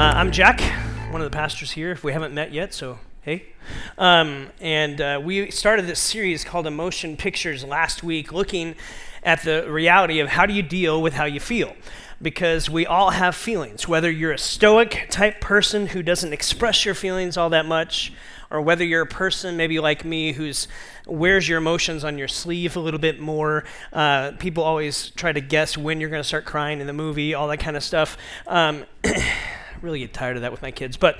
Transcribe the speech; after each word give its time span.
Uh, 0.00 0.14
I'm 0.16 0.30
Jack, 0.30 0.62
one 1.12 1.20
of 1.20 1.30
the 1.30 1.36
pastors 1.36 1.72
here, 1.72 1.90
if 1.90 2.02
we 2.02 2.14
haven't 2.14 2.32
met 2.32 2.54
yet, 2.54 2.72
so 2.72 2.98
hey. 3.20 3.44
Um, 3.98 4.46
and 4.58 4.98
uh, 4.98 5.20
we 5.22 5.50
started 5.50 5.84
this 5.84 6.00
series 6.00 6.42
called 6.42 6.66
Emotion 6.66 7.18
Pictures 7.18 7.64
last 7.64 8.02
week, 8.02 8.32
looking 8.32 8.76
at 9.22 9.42
the 9.42 9.70
reality 9.70 10.20
of 10.20 10.30
how 10.30 10.46
do 10.46 10.54
you 10.54 10.62
deal 10.62 11.02
with 11.02 11.12
how 11.12 11.26
you 11.26 11.38
feel. 11.38 11.76
Because 12.22 12.70
we 12.70 12.86
all 12.86 13.10
have 13.10 13.36
feelings, 13.36 13.86
whether 13.86 14.10
you're 14.10 14.32
a 14.32 14.38
stoic 14.38 15.08
type 15.10 15.38
person 15.38 15.88
who 15.88 16.02
doesn't 16.02 16.32
express 16.32 16.86
your 16.86 16.94
feelings 16.94 17.36
all 17.36 17.50
that 17.50 17.66
much, 17.66 18.10
or 18.50 18.62
whether 18.62 18.82
you're 18.86 19.02
a 19.02 19.06
person 19.06 19.58
maybe 19.58 19.80
like 19.80 20.02
me 20.02 20.32
who's 20.32 20.66
wears 21.06 21.46
your 21.46 21.58
emotions 21.58 22.04
on 22.04 22.16
your 22.16 22.28
sleeve 22.28 22.74
a 22.74 22.80
little 22.80 23.00
bit 23.00 23.20
more. 23.20 23.64
Uh, 23.92 24.32
people 24.38 24.64
always 24.64 25.10
try 25.10 25.30
to 25.30 25.42
guess 25.42 25.76
when 25.76 26.00
you're 26.00 26.08
going 26.08 26.22
to 26.22 26.26
start 26.26 26.46
crying 26.46 26.80
in 26.80 26.86
the 26.86 26.94
movie, 26.94 27.34
all 27.34 27.48
that 27.48 27.58
kind 27.58 27.76
of 27.76 27.84
stuff. 27.84 28.16
Um, 28.46 28.86
really 29.82 30.00
get 30.00 30.12
tired 30.12 30.36
of 30.36 30.42
that 30.42 30.52
with 30.52 30.62
my 30.62 30.70
kids, 30.70 30.96
but 30.96 31.18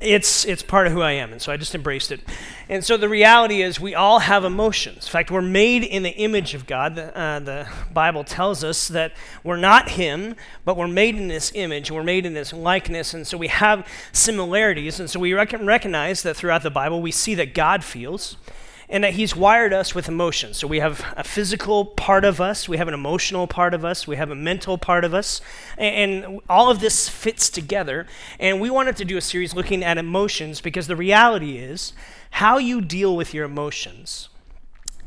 it's 0.00 0.44
it's 0.44 0.62
part 0.62 0.86
of 0.86 0.92
who 0.92 1.02
I 1.02 1.12
am, 1.12 1.32
and 1.32 1.42
so 1.42 1.52
I 1.52 1.56
just 1.56 1.74
embraced 1.74 2.12
it. 2.12 2.20
And 2.68 2.84
so 2.84 2.96
the 2.96 3.08
reality 3.08 3.62
is, 3.62 3.80
we 3.80 3.94
all 3.94 4.20
have 4.20 4.44
emotions. 4.44 5.06
In 5.06 5.10
fact, 5.10 5.30
we're 5.30 5.42
made 5.42 5.82
in 5.82 6.02
the 6.02 6.10
image 6.10 6.54
of 6.54 6.66
God. 6.66 6.94
The, 6.94 7.18
uh, 7.18 7.40
the 7.40 7.68
Bible 7.92 8.22
tells 8.22 8.62
us 8.62 8.88
that 8.88 9.12
we're 9.42 9.56
not 9.56 9.90
Him, 9.90 10.36
but 10.64 10.76
we're 10.76 10.86
made 10.86 11.16
in 11.16 11.28
this 11.28 11.50
image. 11.54 11.90
We're 11.90 12.04
made 12.04 12.26
in 12.26 12.34
this 12.34 12.52
likeness, 12.52 13.12
and 13.14 13.26
so 13.26 13.36
we 13.36 13.48
have 13.48 13.86
similarities. 14.12 15.00
And 15.00 15.10
so 15.10 15.18
we 15.18 15.32
rec- 15.32 15.52
recognize 15.52 16.22
that 16.22 16.36
throughout 16.36 16.62
the 16.62 16.70
Bible, 16.70 17.02
we 17.02 17.10
see 17.10 17.34
that 17.34 17.54
God 17.54 17.82
feels 17.82 18.36
and 18.88 19.04
that 19.04 19.14
He's 19.14 19.36
wired 19.36 19.72
us 19.72 19.94
with 19.94 20.08
emotions. 20.08 20.56
So 20.56 20.66
we 20.66 20.80
have 20.80 21.04
a 21.16 21.24
physical 21.24 21.84
part 21.84 22.24
of 22.24 22.40
us, 22.40 22.68
we 22.68 22.78
have 22.78 22.88
an 22.88 22.94
emotional 22.94 23.46
part 23.46 23.74
of 23.74 23.84
us, 23.84 24.06
we 24.06 24.16
have 24.16 24.30
a 24.30 24.34
mental 24.34 24.78
part 24.78 25.04
of 25.04 25.14
us, 25.14 25.40
and, 25.76 26.24
and 26.24 26.40
all 26.48 26.70
of 26.70 26.80
this 26.80 27.08
fits 27.08 27.50
together. 27.50 28.06
And 28.38 28.60
we 28.60 28.70
wanted 28.70 28.96
to 28.96 29.04
do 29.04 29.16
a 29.16 29.22
series 29.22 29.54
looking 29.54 29.84
at 29.84 29.98
emotions 29.98 30.60
because 30.60 30.86
the 30.86 30.96
reality 30.96 31.58
is 31.58 31.92
how 32.30 32.58
you 32.58 32.80
deal 32.80 33.16
with 33.16 33.34
your 33.34 33.44
emotions 33.44 34.28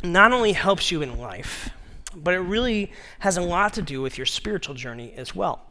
not 0.03 0.31
only 0.31 0.53
helps 0.53 0.91
you 0.91 1.02
in 1.02 1.19
life, 1.19 1.69
but 2.16 2.34
it 2.34 2.39
really 2.39 2.91
has 3.19 3.38
a 3.38 3.41
lot 3.41 3.73
to 3.73 3.81
do 3.81 4.02
with 4.02 4.17
your 4.17 4.25
spiritual 4.25 4.75
journey 4.75 5.13
as 5.16 5.36
well. 5.36 5.66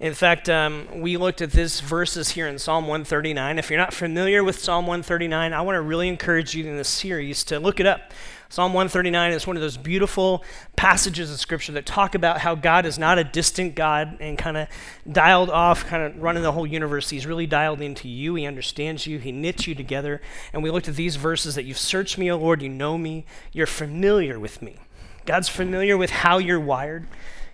In 0.00 0.12
fact, 0.12 0.48
um, 0.48 0.88
we 0.96 1.16
looked 1.16 1.40
at 1.40 1.52
these 1.52 1.80
verses 1.80 2.30
here 2.30 2.48
in 2.48 2.58
Psalm 2.58 2.84
139. 2.84 3.58
If 3.58 3.70
you're 3.70 3.78
not 3.78 3.94
familiar 3.94 4.42
with 4.42 4.58
Psalm 4.58 4.86
139, 4.86 5.52
I 5.52 5.60
want 5.60 5.76
to 5.76 5.80
really 5.80 6.08
encourage 6.08 6.54
you 6.54 6.66
in 6.66 6.76
this 6.76 6.88
series 6.88 7.44
to 7.44 7.60
look 7.60 7.78
it 7.78 7.86
up. 7.86 8.12
Psalm 8.48 8.72
139 8.72 9.32
is 9.32 9.46
one 9.46 9.56
of 9.56 9.62
those 9.62 9.76
beautiful 9.76 10.44
passages 10.76 11.32
of 11.32 11.38
Scripture 11.40 11.72
that 11.72 11.86
talk 11.86 12.14
about 12.14 12.38
how 12.38 12.54
God 12.54 12.86
is 12.86 12.98
not 12.98 13.18
a 13.18 13.24
distant 13.24 13.74
God 13.74 14.16
and 14.20 14.36
kind 14.36 14.56
of 14.56 14.68
dialed 15.10 15.50
off, 15.50 15.86
kind 15.86 16.02
of 16.02 16.22
running 16.22 16.42
the 16.42 16.52
whole 16.52 16.66
universe. 16.66 17.10
He's 17.10 17.26
really 17.26 17.46
dialed 17.46 17.80
into 17.80 18.08
you. 18.08 18.34
He 18.34 18.46
understands 18.46 19.06
you. 19.06 19.18
He 19.18 19.32
knits 19.32 19.66
you 19.66 19.74
together. 19.74 20.20
And 20.52 20.62
we 20.62 20.70
looked 20.70 20.88
at 20.88 20.96
these 20.96 21.16
verses 21.16 21.54
that 21.54 21.64
you've 21.64 21.78
searched 21.78 22.18
me, 22.18 22.30
O 22.30 22.36
Lord. 22.36 22.62
You 22.62 22.68
know 22.68 22.98
me. 22.98 23.26
You're 23.52 23.66
familiar 23.66 24.38
with 24.38 24.60
me. 24.60 24.76
God's 25.24 25.48
familiar 25.48 25.96
with 25.96 26.10
how 26.10 26.38
you're 26.38 26.60
wired. 26.60 27.06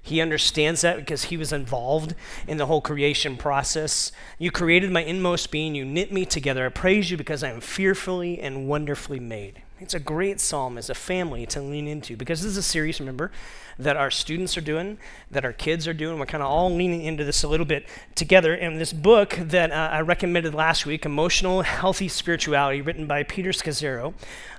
He 0.03 0.21
understands 0.21 0.81
that 0.81 0.97
because 0.97 1.25
he 1.25 1.37
was 1.37 1.53
involved 1.53 2.15
in 2.49 2.57
the 2.57 2.67
whole 2.67 2.81
creation 2.81 3.37
process. 3.37 4.13
You 4.39 4.51
created 4.51 4.91
my 4.91 5.03
inmost 5.03 5.51
being. 5.51 5.75
You 5.75 5.85
knit 5.85 6.13
me 6.13 6.25
together. 6.25 6.67
I 6.67 6.71
praise 6.71 7.11
you 7.11 7.17
because 7.17 7.43
I 7.45 7.51
am 7.51 7.61
fearfully 7.61 8.41
and 8.41 8.67
wonderfully 8.67 9.21
made. 9.21 9.63
It's 9.81 9.95
a 9.95 9.99
great 9.99 10.41
psalm 10.41 10.77
as 10.77 10.91
a 10.91 10.95
family 10.95 11.47
to 11.47 11.63
lean 11.63 11.89
into 11.89 12.15
because 12.15 12.43
this 12.43 12.51
is 12.51 12.59
a 12.59 12.63
series, 12.63 13.01
remember, 13.01 13.33
that 13.79 13.97
our 13.97 14.11
students 14.11 14.59
are 14.59 14.61
doing, 14.61 14.99
that 15.31 15.43
our 15.43 15.55
kids 15.55 15.89
are 15.89 15.95
doing. 15.95 16.19
We're 16.19 16.27
kind 16.27 16.43
of 16.43 16.51
all 16.51 16.71
leaning 16.71 17.01
into 17.01 17.25
this 17.25 17.43
a 17.43 17.49
little 17.49 17.65
bit 17.65 17.87
together. 18.15 18.53
And 18.53 18.79
this 18.79 18.93
book 18.93 19.39
that 19.41 19.73
uh, 19.73 19.89
I 19.91 20.03
recommended 20.03 20.55
last 20.55 20.85
week, 20.85 21.07
Emotional 21.07 21.63
Healthy 21.63 22.09
Spirituality, 22.09 22.83
written 22.83 23.07
by 23.07 23.23
Peter 23.23 23.53
Scazzero, 23.53 24.13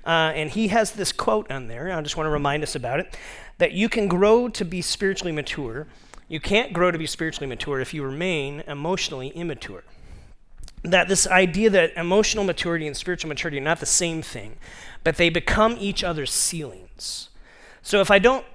uh, 0.07 0.34
and 0.34 0.50
he 0.50 0.69
has 0.69 0.94
this 0.94 1.12
quote 1.12 1.51
on 1.51 1.68
there. 1.68 1.95
I 1.95 2.01
just 2.01 2.18
want 2.18 2.25
to 2.25 2.31
remind 2.31 2.63
us 2.63 2.74
about 2.74 3.00
it 3.00 3.16
that 3.59 3.74
you 3.74 3.90
can 3.90 4.07
grow 4.07 4.50
to 4.50 4.66
be 4.66 4.81
spiritually 4.81 5.31
mature. 5.31 5.85
You 6.29 6.40
can't 6.40 6.74
grow 6.74 6.90
to 6.90 6.97
be 6.97 7.06
spiritually 7.06 7.47
mature 7.47 7.79
if 7.79 7.94
you 7.94 8.01
remain 8.01 8.63
emotionally 8.66 9.28
immature. 9.28 9.84
That 10.84 11.08
this 11.08 11.28
idea 11.28 11.69
that 11.69 11.94
emotional 11.96 12.44
maturity 12.44 12.88
and 12.88 12.97
spiritual 12.97 13.30
maturity 13.30 13.58
are 13.59 13.64
not 13.64 13.80
the 13.80 13.86
same 13.86 14.22
thing, 14.22 14.58
but 15.03 15.18
they 15.18 15.30
become 15.30 15.78
each 15.80 16.03
other's 16.03 16.31
ceilings. 16.31 17.30
So 17.81 18.02
if 18.02 18.09
I 18.09 18.19
don't 18.19 18.46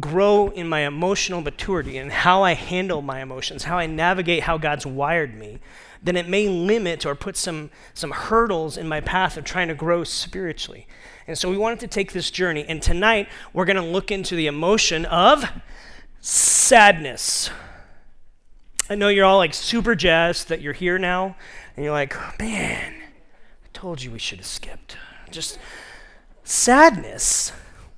grow 0.00 0.48
in 0.50 0.68
my 0.68 0.80
emotional 0.80 1.40
maturity 1.40 1.98
and 1.98 2.10
how 2.10 2.42
I 2.42 2.54
handle 2.54 3.00
my 3.00 3.20
emotions, 3.22 3.64
how 3.64 3.78
I 3.78 3.86
navigate 3.86 4.42
how 4.42 4.58
God's 4.58 4.86
wired 4.86 5.34
me, 5.34 5.60
then 6.02 6.16
it 6.16 6.28
may 6.28 6.48
limit 6.48 7.06
or 7.06 7.14
put 7.14 7.36
some, 7.36 7.70
some 7.94 8.10
hurdles 8.10 8.76
in 8.76 8.88
my 8.88 9.00
path 9.00 9.36
of 9.36 9.44
trying 9.44 9.68
to 9.68 9.74
grow 9.74 10.04
spiritually. 10.04 10.86
And 11.26 11.38
so 11.38 11.50
we 11.50 11.56
wanted 11.56 11.80
to 11.80 11.86
take 11.86 12.12
this 12.12 12.30
journey. 12.30 12.64
And 12.68 12.82
tonight, 12.82 13.28
we're 13.52 13.64
going 13.64 13.76
to 13.76 13.82
look 13.82 14.10
into 14.10 14.36
the 14.36 14.46
emotion 14.46 15.06
of 15.06 15.50
sadness. 16.20 17.48
I 18.88 18.94
know 18.96 19.08
you're 19.08 19.24
all 19.24 19.38
like 19.38 19.54
super 19.54 19.94
jazzed 19.94 20.48
that 20.48 20.60
you're 20.60 20.74
here 20.74 20.98
now, 20.98 21.36
and 21.76 21.84
you're 21.84 21.94
like, 21.94 22.14
man, 22.38 22.92
I 22.94 23.68
told 23.72 24.02
you 24.02 24.10
we 24.10 24.18
should 24.18 24.38
have 24.38 24.46
skipped. 24.46 24.96
Just 25.30 25.58
sadness. 26.42 27.52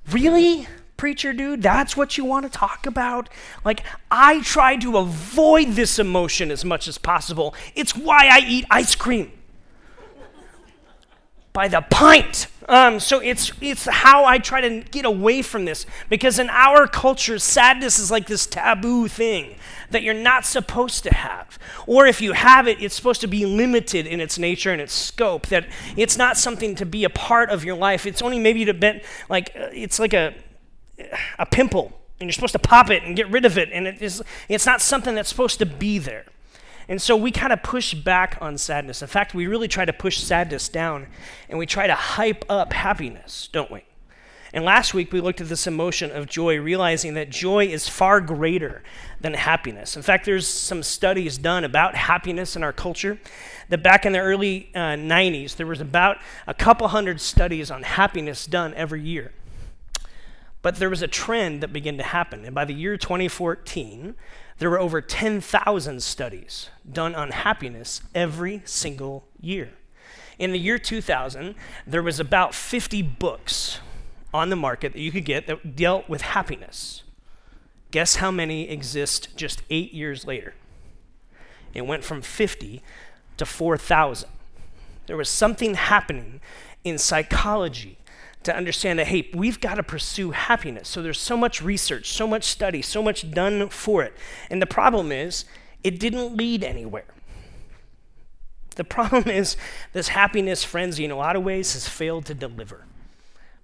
Really? 0.09 0.67
Preacher 0.95 1.31
dude, 1.31 1.61
that's 1.61 1.95
what 1.95 2.17
you 2.17 2.25
want 2.25 2.51
to 2.51 2.57
talk 2.57 2.87
about? 2.87 3.29
Like, 3.63 3.83
I 4.09 4.41
try 4.41 4.77
to 4.77 4.97
avoid 4.97 5.73
this 5.73 5.99
emotion 5.99 6.49
as 6.49 6.65
much 6.65 6.87
as 6.87 6.97
possible. 6.97 7.53
It's 7.75 7.95
why 7.95 8.27
I 8.31 8.39
eat 8.47 8.65
ice 8.71 8.95
cream 8.95 9.31
by 11.53 11.67
the 11.67 11.81
pint. 11.81 12.47
Um, 12.69 12.99
so 12.99 13.19
it's 13.19 13.51
it's 13.61 13.85
how 13.85 14.25
I 14.25 14.39
try 14.39 14.59
to 14.59 14.81
get 14.81 15.05
away 15.05 15.41
from 15.41 15.63
this 15.63 15.85
because 16.09 16.37
in 16.37 16.49
our 16.49 16.85
culture, 16.85 17.39
sadness 17.39 17.97
is 17.97 18.11
like 18.11 18.27
this 18.27 18.45
taboo 18.45 19.07
thing 19.07 19.55
that 19.91 20.03
you're 20.03 20.13
not 20.13 20.45
supposed 20.45 21.03
to 21.03 21.13
have, 21.13 21.57
or 21.85 22.05
if 22.05 22.19
you 22.19 22.33
have 22.33 22.67
it, 22.67 22.81
it's 22.81 22.93
supposed 22.93 23.21
to 23.21 23.27
be 23.27 23.45
limited 23.45 24.05
in 24.05 24.19
its 24.19 24.37
nature 24.37 24.71
and 24.71 24.81
its 24.81 24.93
scope. 24.93 25.47
That 25.47 25.65
it's 25.95 26.17
not 26.17 26.35
something 26.35 26.75
to 26.75 26.85
be 26.85 27.05
a 27.05 27.09
part 27.09 27.49
of 27.49 27.63
your 27.63 27.77
life. 27.77 28.05
It's 28.05 28.21
only 28.21 28.37
maybe 28.37 28.65
to 28.65 28.73
be 28.73 29.01
like 29.29 29.51
uh, 29.55 29.69
it's 29.71 29.97
like 29.97 30.13
a 30.13 30.33
a 31.39 31.45
pimple, 31.45 31.97
and 32.19 32.27
you're 32.27 32.33
supposed 32.33 32.53
to 32.53 32.59
pop 32.59 32.89
it 32.89 33.03
and 33.03 33.15
get 33.15 33.29
rid 33.29 33.45
of 33.45 33.57
it, 33.57 33.69
and 33.71 33.87
it 33.87 34.01
is 34.01 34.21
it's 34.49 34.65
not 34.65 34.81
something 34.81 35.15
that's 35.15 35.29
supposed 35.29 35.59
to 35.59 35.65
be 35.65 35.99
there. 35.99 36.25
And 36.89 37.01
so 37.01 37.17
we 37.17 37.31
kind 37.31 37.51
of 37.51 37.63
push 37.63 37.93
back 37.93 38.37
on 38.39 38.57
sadness. 38.57 39.01
In 39.01 39.07
fact, 39.07 39.33
we 39.33 39.47
really 39.47 39.67
try 39.67 39.83
to 39.83 39.93
push 39.93 40.19
sadness 40.19 40.69
down 40.69 41.07
and 41.49 41.59
we 41.59 41.65
try 41.65 41.87
to 41.87 41.95
hype 41.95 42.45
up 42.49 42.71
happiness, 42.71 43.49
don't 43.51 43.69
we? 43.69 43.83
And 44.53 44.63
last 44.63 44.93
week 44.93 45.11
we 45.11 45.19
looked 45.19 45.41
at 45.41 45.49
this 45.49 45.67
emotion 45.67 46.09
of 46.11 46.27
joy, 46.27 46.57
realizing 46.59 47.15
that 47.15 47.29
joy 47.29 47.65
is 47.65 47.89
far 47.89 48.21
greater 48.21 48.81
than 49.19 49.33
happiness. 49.33 49.97
In 49.97 50.01
fact, 50.01 50.25
there's 50.25 50.47
some 50.47 50.81
studies 50.83 51.37
done 51.37 51.65
about 51.65 51.95
happiness 51.95 52.55
in 52.55 52.63
our 52.63 52.71
culture. 52.71 53.19
That 53.67 53.83
back 53.83 54.05
in 54.05 54.13
the 54.13 54.19
early 54.19 54.69
uh, 54.73 54.95
90s, 54.95 55.57
there 55.57 55.67
was 55.67 55.81
about 55.81 56.17
a 56.47 56.53
couple 56.53 56.87
hundred 56.87 57.19
studies 57.19 57.69
on 57.69 57.83
happiness 57.83 58.45
done 58.45 58.73
every 58.75 59.01
year. 59.01 59.33
But 60.61 60.77
there 60.77 60.89
was 60.89 61.01
a 61.01 61.07
trend 61.07 61.61
that 61.61 61.73
began 61.73 61.97
to 61.97 62.03
happen. 62.03 62.45
And 62.45 62.55
by 62.55 62.65
the 62.65 62.73
year 62.73 62.97
2014, 62.97 64.15
there 64.59 64.69
were 64.69 64.79
over 64.79 65.01
10,000 65.01 66.01
studies 66.01 66.69
done 66.91 67.15
on 67.15 67.31
happiness 67.31 68.01
every 68.15 68.61
single 68.65 69.27
year. 69.39 69.69
In 70.39 70.51
the 70.51 70.59
year 70.59 70.77
2000, 70.77 71.55
there 71.85 72.03
was 72.03 72.19
about 72.19 72.53
50 72.53 73.01
books 73.01 73.79
on 74.33 74.49
the 74.49 74.55
market 74.55 74.93
that 74.93 74.99
you 74.99 75.11
could 75.11 75.25
get 75.25 75.47
that 75.47 75.75
dealt 75.75 76.09
with 76.09 76.21
happiness. 76.21 77.03
Guess 77.91 78.17
how 78.17 78.31
many 78.31 78.69
exist 78.69 79.35
just 79.35 79.63
eight 79.69 79.93
years 79.93 80.25
later? 80.25 80.53
It 81.73 81.85
went 81.85 82.03
from 82.03 82.21
50 82.21 82.81
to 83.37 83.45
4,000. 83.45 84.29
There 85.05 85.17
was 85.17 85.29
something 85.29 85.75
happening 85.75 86.41
in 86.83 86.97
psychology 86.97 87.96
to 88.47 88.55
understand 88.55 88.97
that, 88.99 89.07
hey, 89.07 89.29
we've 89.33 89.61
got 89.61 89.75
to 89.75 89.83
pursue 89.83 90.31
happiness. 90.31 90.89
So 90.89 91.01
there's 91.01 91.19
so 91.19 91.37
much 91.37 91.61
research, 91.61 92.11
so 92.11 92.25
much 92.25 92.43
study, 92.43 92.81
so 92.81 93.03
much 93.03 93.29
done 93.31 93.69
for 93.69 94.03
it. 94.03 94.13
And 94.49 94.61
the 94.61 94.65
problem 94.65 95.11
is, 95.11 95.45
it 95.83 95.99
didn't 95.99 96.35
lead 96.35 96.63
anywhere. 96.63 97.05
The 98.75 98.83
problem 98.85 99.27
is, 99.27 99.55
this 99.93 100.09
happiness 100.09 100.63
frenzy, 100.63 101.05
in 101.05 101.11
a 101.11 101.15
lot 101.15 101.35
of 101.35 101.43
ways, 101.43 101.73
has 101.73 101.87
failed 101.87 102.25
to 102.25 102.33
deliver. 102.33 102.85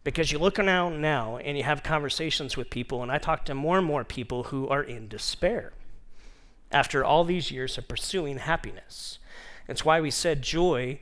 Because 0.03 0.31
you 0.31 0.37
look 0.37 0.59
around 0.59 1.01
now 1.01 1.37
and 1.37 1.57
you 1.57 1.63
have 1.63 1.81
conversations 1.81 2.57
with 2.57 2.69
people, 2.69 3.01
and 3.01 3.11
I 3.11 3.17
talk 3.17 3.45
to 3.45 3.55
more 3.55 3.77
and 3.77 3.87
more 3.87 4.03
people 4.03 4.43
who 4.43 4.67
are 4.67 4.83
in 4.83 5.07
despair 5.07 5.73
after 6.71 7.05
all 7.05 7.23
these 7.23 7.51
years 7.51 7.77
of 7.77 7.87
pursuing 7.87 8.39
happiness. 8.39 9.19
It's 9.67 9.85
why 9.85 10.01
we 10.01 10.11
said 10.11 10.41
joy 10.41 10.99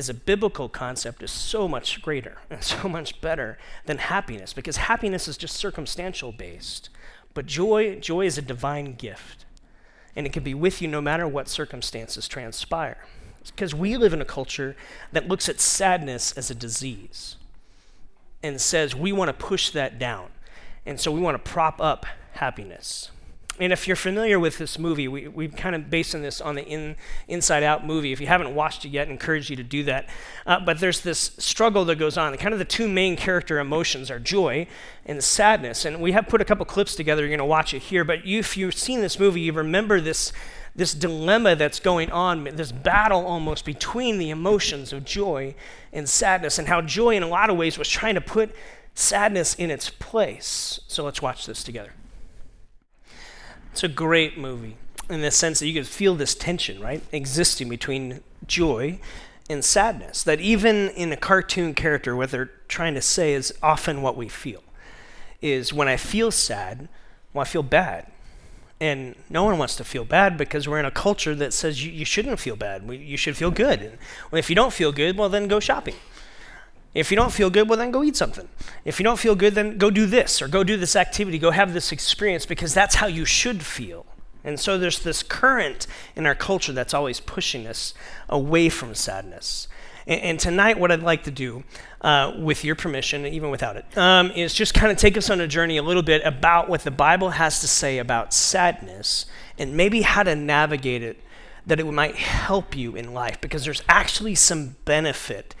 is 0.00 0.08
a 0.08 0.14
biblical 0.14 0.68
concept 0.68 1.22
is 1.22 1.30
so 1.30 1.68
much 1.68 2.02
greater 2.02 2.38
and 2.50 2.64
so 2.64 2.88
much 2.88 3.20
better 3.20 3.58
than 3.86 3.98
happiness 3.98 4.52
because 4.52 4.78
happiness 4.78 5.28
is 5.28 5.36
just 5.36 5.54
circumstantial 5.54 6.32
based 6.32 6.88
but 7.34 7.46
joy 7.46 7.94
joy 8.00 8.26
is 8.26 8.36
a 8.36 8.42
divine 8.42 8.94
gift 8.94 9.44
and 10.16 10.26
it 10.26 10.32
can 10.32 10.42
be 10.42 10.54
with 10.54 10.82
you 10.82 10.88
no 10.88 11.00
matter 11.00 11.26
what 11.26 11.48
circumstances 11.48 12.28
transpire. 12.28 12.98
Because 13.44 13.74
we 13.74 13.96
live 13.96 14.12
in 14.12 14.20
a 14.20 14.26
culture 14.26 14.76
that 15.12 15.28
looks 15.28 15.48
at 15.48 15.60
sadness 15.60 16.32
as 16.32 16.50
a 16.50 16.54
disease 16.54 17.36
and 18.42 18.60
says 18.60 18.94
we 18.94 19.12
want 19.12 19.28
to 19.28 19.32
push 19.32 19.70
that 19.70 19.98
down. 19.98 20.28
And 20.84 21.00
so 21.00 21.10
we 21.10 21.20
want 21.20 21.42
to 21.42 21.50
prop 21.50 21.80
up 21.80 22.06
happiness. 22.32 23.10
And 23.58 23.74
if 23.74 23.86
you're 23.86 23.96
familiar 23.96 24.40
with 24.40 24.56
this 24.56 24.78
movie, 24.78 25.06
we, 25.06 25.28
we've 25.28 25.54
kind 25.54 25.74
of 25.74 25.90
based 25.90 26.14
on 26.14 26.22
this 26.22 26.40
on 26.40 26.54
the 26.54 26.64
in, 26.64 26.96
Inside 27.28 27.62
Out 27.62 27.84
movie. 27.84 28.10
If 28.10 28.20
you 28.20 28.26
haven't 28.26 28.54
watched 28.54 28.86
it 28.86 28.88
yet, 28.88 29.08
I 29.08 29.10
encourage 29.10 29.50
you 29.50 29.56
to 29.56 29.62
do 29.62 29.84
that. 29.84 30.08
Uh, 30.46 30.60
but 30.60 30.80
there's 30.80 31.02
this 31.02 31.32
struggle 31.36 31.84
that 31.86 31.96
goes 31.96 32.16
on. 32.16 32.34
Kind 32.38 32.54
of 32.54 32.58
the 32.58 32.64
two 32.64 32.88
main 32.88 33.16
character 33.16 33.58
emotions 33.58 34.10
are 34.10 34.18
joy 34.18 34.66
and 35.04 35.22
sadness. 35.22 35.84
And 35.84 36.00
we 36.00 36.12
have 36.12 36.26
put 36.26 36.40
a 36.40 36.44
couple 36.44 36.64
clips 36.64 36.94
together. 36.94 37.22
You're 37.22 37.30
going 37.30 37.38
to 37.38 37.44
watch 37.44 37.74
it 37.74 37.80
here. 37.80 38.02
But 38.02 38.24
you, 38.24 38.38
if 38.38 38.56
you've 38.56 38.74
seen 38.74 39.02
this 39.02 39.18
movie, 39.18 39.42
you 39.42 39.52
remember 39.52 40.00
this, 40.00 40.32
this 40.74 40.94
dilemma 40.94 41.54
that's 41.54 41.80
going 41.80 42.10
on, 42.10 42.44
this 42.44 42.72
battle 42.72 43.26
almost 43.26 43.66
between 43.66 44.16
the 44.16 44.30
emotions 44.30 44.90
of 44.90 45.04
joy 45.04 45.54
and 45.92 46.08
sadness, 46.08 46.58
and 46.58 46.68
how 46.68 46.80
joy, 46.80 47.14
in 47.14 47.22
a 47.22 47.28
lot 47.28 47.50
of 47.50 47.58
ways, 47.58 47.76
was 47.76 47.90
trying 47.90 48.14
to 48.14 48.22
put 48.22 48.54
sadness 48.94 49.54
in 49.54 49.70
its 49.70 49.90
place. 49.90 50.80
So 50.86 51.04
let's 51.04 51.20
watch 51.20 51.44
this 51.44 51.62
together. 51.62 51.92
It's 53.72 53.84
a 53.84 53.88
great 53.88 54.36
movie 54.36 54.76
in 55.08 55.22
the 55.22 55.30
sense 55.30 55.60
that 55.60 55.66
you 55.66 55.74
can 55.74 55.84
feel 55.84 56.14
this 56.14 56.34
tension, 56.34 56.80
right, 56.80 57.02
existing 57.12 57.68
between 57.68 58.20
joy 58.46 58.98
and 59.48 59.64
sadness. 59.64 60.22
That 60.22 60.40
even 60.40 60.88
in 60.90 61.12
a 61.12 61.16
cartoon 61.16 61.74
character, 61.74 62.14
what 62.14 62.30
they're 62.30 62.50
trying 62.68 62.94
to 62.94 63.02
say 63.02 63.32
is 63.32 63.52
often 63.62 64.02
what 64.02 64.16
we 64.16 64.28
feel. 64.28 64.62
Is 65.42 65.72
when 65.72 65.88
I 65.88 65.96
feel 65.96 66.30
sad, 66.30 66.88
well, 67.32 67.42
I 67.42 67.44
feel 67.44 67.62
bad. 67.62 68.06
And 68.78 69.14
no 69.28 69.44
one 69.44 69.58
wants 69.58 69.76
to 69.76 69.84
feel 69.84 70.04
bad 70.04 70.38
because 70.38 70.66
we're 70.66 70.78
in 70.78 70.86
a 70.86 70.90
culture 70.90 71.34
that 71.34 71.52
says 71.52 71.84
you, 71.84 71.92
you 71.92 72.04
shouldn't 72.04 72.40
feel 72.40 72.56
bad. 72.56 72.82
You 72.90 73.16
should 73.16 73.36
feel 73.36 73.50
good. 73.50 73.80
And 73.80 73.98
if 74.32 74.48
you 74.48 74.56
don't 74.56 74.72
feel 74.72 74.90
good, 74.90 75.18
well, 75.18 75.28
then 75.28 75.48
go 75.48 75.60
shopping. 75.60 75.96
If 76.92 77.10
you 77.10 77.16
don't 77.16 77.32
feel 77.32 77.50
good, 77.50 77.68
well, 77.68 77.78
then 77.78 77.92
go 77.92 78.02
eat 78.02 78.16
something. 78.16 78.48
If 78.84 78.98
you 78.98 79.04
don't 79.04 79.18
feel 79.18 79.36
good, 79.36 79.54
then 79.54 79.78
go 79.78 79.90
do 79.90 80.06
this 80.06 80.42
or 80.42 80.48
go 80.48 80.64
do 80.64 80.76
this 80.76 80.96
activity, 80.96 81.38
go 81.38 81.52
have 81.52 81.72
this 81.72 81.92
experience 81.92 82.46
because 82.46 82.74
that's 82.74 82.96
how 82.96 83.06
you 83.06 83.24
should 83.24 83.62
feel. 83.62 84.06
And 84.42 84.58
so 84.58 84.78
there's 84.78 85.00
this 85.00 85.22
current 85.22 85.86
in 86.16 86.26
our 86.26 86.34
culture 86.34 86.72
that's 86.72 86.94
always 86.94 87.20
pushing 87.20 87.66
us 87.66 87.94
away 88.28 88.68
from 88.68 88.94
sadness. 88.94 89.68
And, 90.06 90.20
and 90.22 90.40
tonight, 90.40 90.78
what 90.78 90.90
I'd 90.90 91.02
like 91.02 91.24
to 91.24 91.30
do, 91.30 91.62
uh, 92.00 92.32
with 92.38 92.64
your 92.64 92.74
permission, 92.74 93.26
even 93.26 93.50
without 93.50 93.76
it, 93.76 93.84
um, 93.96 94.30
is 94.32 94.54
just 94.54 94.74
kind 94.74 94.90
of 94.90 94.98
take 94.98 95.16
us 95.16 95.30
on 95.30 95.40
a 95.40 95.46
journey 95.46 95.76
a 95.76 95.82
little 95.82 96.02
bit 96.02 96.22
about 96.24 96.68
what 96.68 96.82
the 96.82 96.90
Bible 96.90 97.30
has 97.30 97.60
to 97.60 97.68
say 97.68 97.98
about 97.98 98.32
sadness 98.32 99.26
and 99.58 99.76
maybe 99.76 100.02
how 100.02 100.22
to 100.22 100.34
navigate 100.34 101.02
it 101.02 101.22
that 101.66 101.78
it 101.78 101.84
might 101.84 102.16
help 102.16 102.74
you 102.74 102.96
in 102.96 103.12
life 103.12 103.40
because 103.40 103.64
there's 103.64 103.82
actually 103.88 104.34
some 104.34 104.76
benefit 104.86 105.54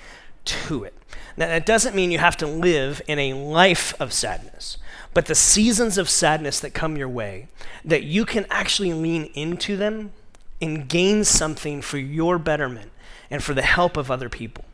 to 0.46 0.82
it. 0.82 0.94
Now, 1.36 1.46
that 1.46 1.66
doesn't 1.66 1.94
mean 1.94 2.10
you 2.10 2.18
have 2.18 2.36
to 2.38 2.46
live 2.46 3.00
in 3.06 3.18
a 3.18 3.34
life 3.34 3.94
of 4.00 4.12
sadness, 4.12 4.76
but 5.14 5.26
the 5.26 5.34
seasons 5.34 5.98
of 5.98 6.08
sadness 6.08 6.60
that 6.60 6.74
come 6.74 6.96
your 6.96 7.08
way, 7.08 7.48
that 7.84 8.02
you 8.02 8.24
can 8.24 8.46
actually 8.50 8.92
lean 8.92 9.30
into 9.34 9.76
them 9.76 10.12
and 10.60 10.88
gain 10.88 11.24
something 11.24 11.80
for 11.82 11.98
your 11.98 12.38
betterment 12.38 12.90
and 13.30 13.42
for 13.42 13.54
the 13.54 13.62
help 13.62 13.96
of 13.96 14.10
other 14.10 14.28
people. 14.28 14.64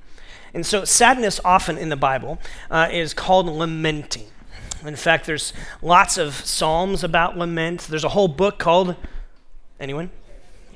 And 0.55 0.65
so, 0.65 0.85
sadness 0.85 1.39
often 1.45 1.77
in 1.77 1.91
the 1.91 1.97
Bible 1.97 2.39
uh, 2.71 2.89
is 2.91 3.13
called 3.13 3.47
lamenting. 3.47 4.27
In 4.85 4.97
fact, 4.97 5.27
there's 5.27 5.53
lots 5.83 6.17
of 6.17 6.35
psalms 6.35 7.03
about 7.03 7.37
lament. 7.37 7.83
There's 7.83 8.05
a 8.05 8.11
whole 8.11 8.29
book 8.29 8.59
called, 8.59 8.97
anyone? 9.81 10.11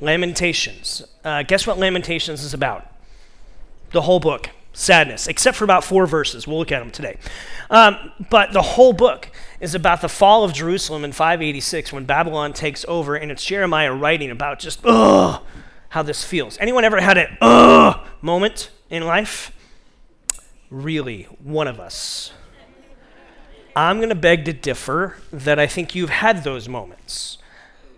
Lamentations. 0.00 1.03
Uh, 1.25 1.43
guess 1.43 1.67
what 1.67 1.79
Lamentations 1.79 2.43
is 2.43 2.55
about? 2.55 2.87
The 3.93 4.03
whole 4.03 4.21
book 4.21 4.50
sadness, 4.72 5.26
except 5.26 5.56
for 5.56 5.64
about 5.64 5.84
four 5.84 6.06
verses. 6.06 6.46
We'll 6.46 6.58
look 6.58 6.72
at 6.72 6.81
them 6.81 6.90
today. 6.90 7.19
Um, 7.69 8.12
but 8.31 8.52
the 8.52 8.62
whole 8.62 8.93
book 8.93 9.31
is 9.61 9.75
about 9.75 10.00
the 10.00 10.08
fall 10.08 10.44
of 10.44 10.52
Jerusalem 10.52 11.05
in 11.05 11.12
586 11.12 11.93
when 11.93 12.05
Babylon 12.05 12.52
takes 12.52 12.84
over, 12.88 13.17
and 13.17 13.31
it's 13.31 13.44
Jeremiah 13.44 13.93
writing 13.93 14.31
about 14.31 14.58
just, 14.58 14.81
ugh, 14.84 15.43
how 15.90 16.02
this 16.02 16.25
feels. 16.25 16.56
Anyone 16.58 16.84
ever 16.84 17.00
had 17.00 17.19
an 17.19 17.37
ugh 17.40 18.00
moment 18.22 18.70
in 18.88 19.05
life? 19.05 19.52
Really, 20.70 21.25
one 21.43 21.67
of 21.67 21.81
us. 21.81 22.32
I'm 23.75 23.99
going 23.99 24.08
to 24.08 24.14
beg 24.14 24.44
to 24.46 24.52
differ 24.52 25.17
that 25.32 25.58
I 25.58 25.67
think 25.67 25.94
you've 25.94 26.11
had 26.11 26.44
those 26.44 26.69
moments. 26.69 27.38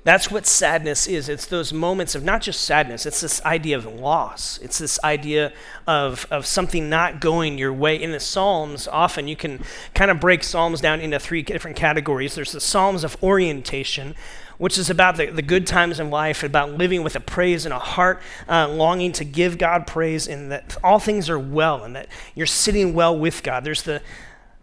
That's 0.05 0.33
what 0.33 0.47
sadness 0.47 1.07
is. 1.07 1.29
It's 1.29 1.47
those 1.47 1.73
moments 1.73 2.17
of 2.17 2.25
not 2.25 2.43
just 2.43 2.63
sadness, 2.63 3.07
it's 3.07 3.21
this 3.21 3.43
idea 3.45 3.77
of 3.77 3.87
loss. 3.87 4.59
It's 4.59 4.79
this 4.79 4.99
idea 5.05 5.53
of, 5.87 6.27
of 6.29 6.45
something 6.45 6.91
not 6.91 7.21
going 7.21 7.57
your 7.57 7.73
way. 7.73 8.03
In 8.03 8.11
the 8.11 8.19
Psalms, 8.19 8.89
often 8.89 9.29
you 9.29 9.37
can 9.37 9.63
kind 9.95 10.11
of 10.11 10.19
break 10.19 10.43
Psalms 10.43 10.81
down 10.81 11.01
into 11.01 11.21
three 11.21 11.43
different 11.43 11.77
categories. 11.77 12.35
There's 12.35 12.51
the 12.51 12.61
Psalms 12.61 13.05
of 13.05 13.17
orientation, 13.23 14.17
which 14.59 14.77
is 14.77 14.91
about 14.91 15.17
the, 15.17 15.27
the 15.27 15.43
good 15.43 15.69
times 15.69 16.01
in 16.01 16.11
life, 16.11 16.43
about 16.43 16.73
living 16.73 17.05
with 17.05 17.15
a 17.15 17.21
praise 17.21 17.65
and 17.65 17.73
a 17.73 17.79
heart 17.79 18.21
uh, 18.49 18.67
longing 18.69 19.13
to 19.13 19.25
give 19.25 19.57
God 19.57 19.87
praise, 19.87 20.27
and 20.27 20.51
that 20.51 20.77
all 20.83 20.99
things 20.99 21.31
are 21.31 21.39
well, 21.39 21.85
and 21.85 21.95
that 21.95 22.09
you're 22.35 22.45
sitting 22.47 22.93
well 22.93 23.17
with 23.17 23.45
God. 23.45 23.63
There's 23.63 23.83
the, 23.83 24.03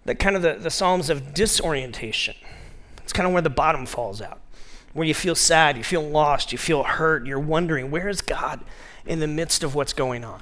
the 0.03 0.15
kind 0.15 0.35
of 0.35 0.42
the, 0.42 0.56
the 0.56 0.69
Psalms 0.69 1.09
of 1.09 1.33
disorientation. 1.33 2.35
It's 3.03 3.13
kind 3.13 3.25
of 3.25 3.31
where 3.31 3.42
the 3.42 3.50
bottom 3.50 3.85
falls 3.85 4.21
out 4.21 4.42
where 4.94 5.07
you 5.07 5.13
feel 5.13 5.36
sad, 5.36 5.77
you 5.77 5.83
feel 5.83 6.01
lost, 6.01 6.51
you 6.51 6.57
feel 6.57 6.83
hurt, 6.83 7.25
you're 7.25 7.39
wondering, 7.39 7.91
where 7.91 8.09
is 8.09 8.21
God 8.21 8.62
in 9.06 9.19
the 9.19 9.27
midst 9.27 9.63
of 9.63 9.75
what's 9.75 9.94
going 9.94 10.24
on? 10.24 10.41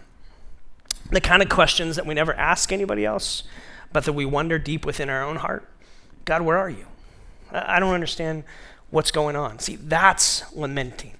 The 1.12 1.22
kind 1.22 1.42
of 1.42 1.50
questions 1.50 1.96
that 1.96 2.06
we 2.06 2.14
never 2.14 2.34
ask 2.34 2.72
anybody 2.72 3.06
else, 3.06 3.44
but 3.94 4.06
that 4.06 4.14
we 4.14 4.26
wonder 4.26 4.60
deep 4.60 4.86
within 4.86 5.10
our 5.10 5.24
own 5.24 5.38
heart 5.38 5.68
God, 6.28 6.42
where 6.42 6.58
are 6.58 6.70
you? 6.70 6.86
I 7.54 7.80
don't 7.80 7.94
understand 7.94 8.44
what's 8.90 9.12
going 9.12 9.38
on. 9.38 9.60
See, 9.60 9.78
that's 9.78 10.54
lamenting. 10.54 11.14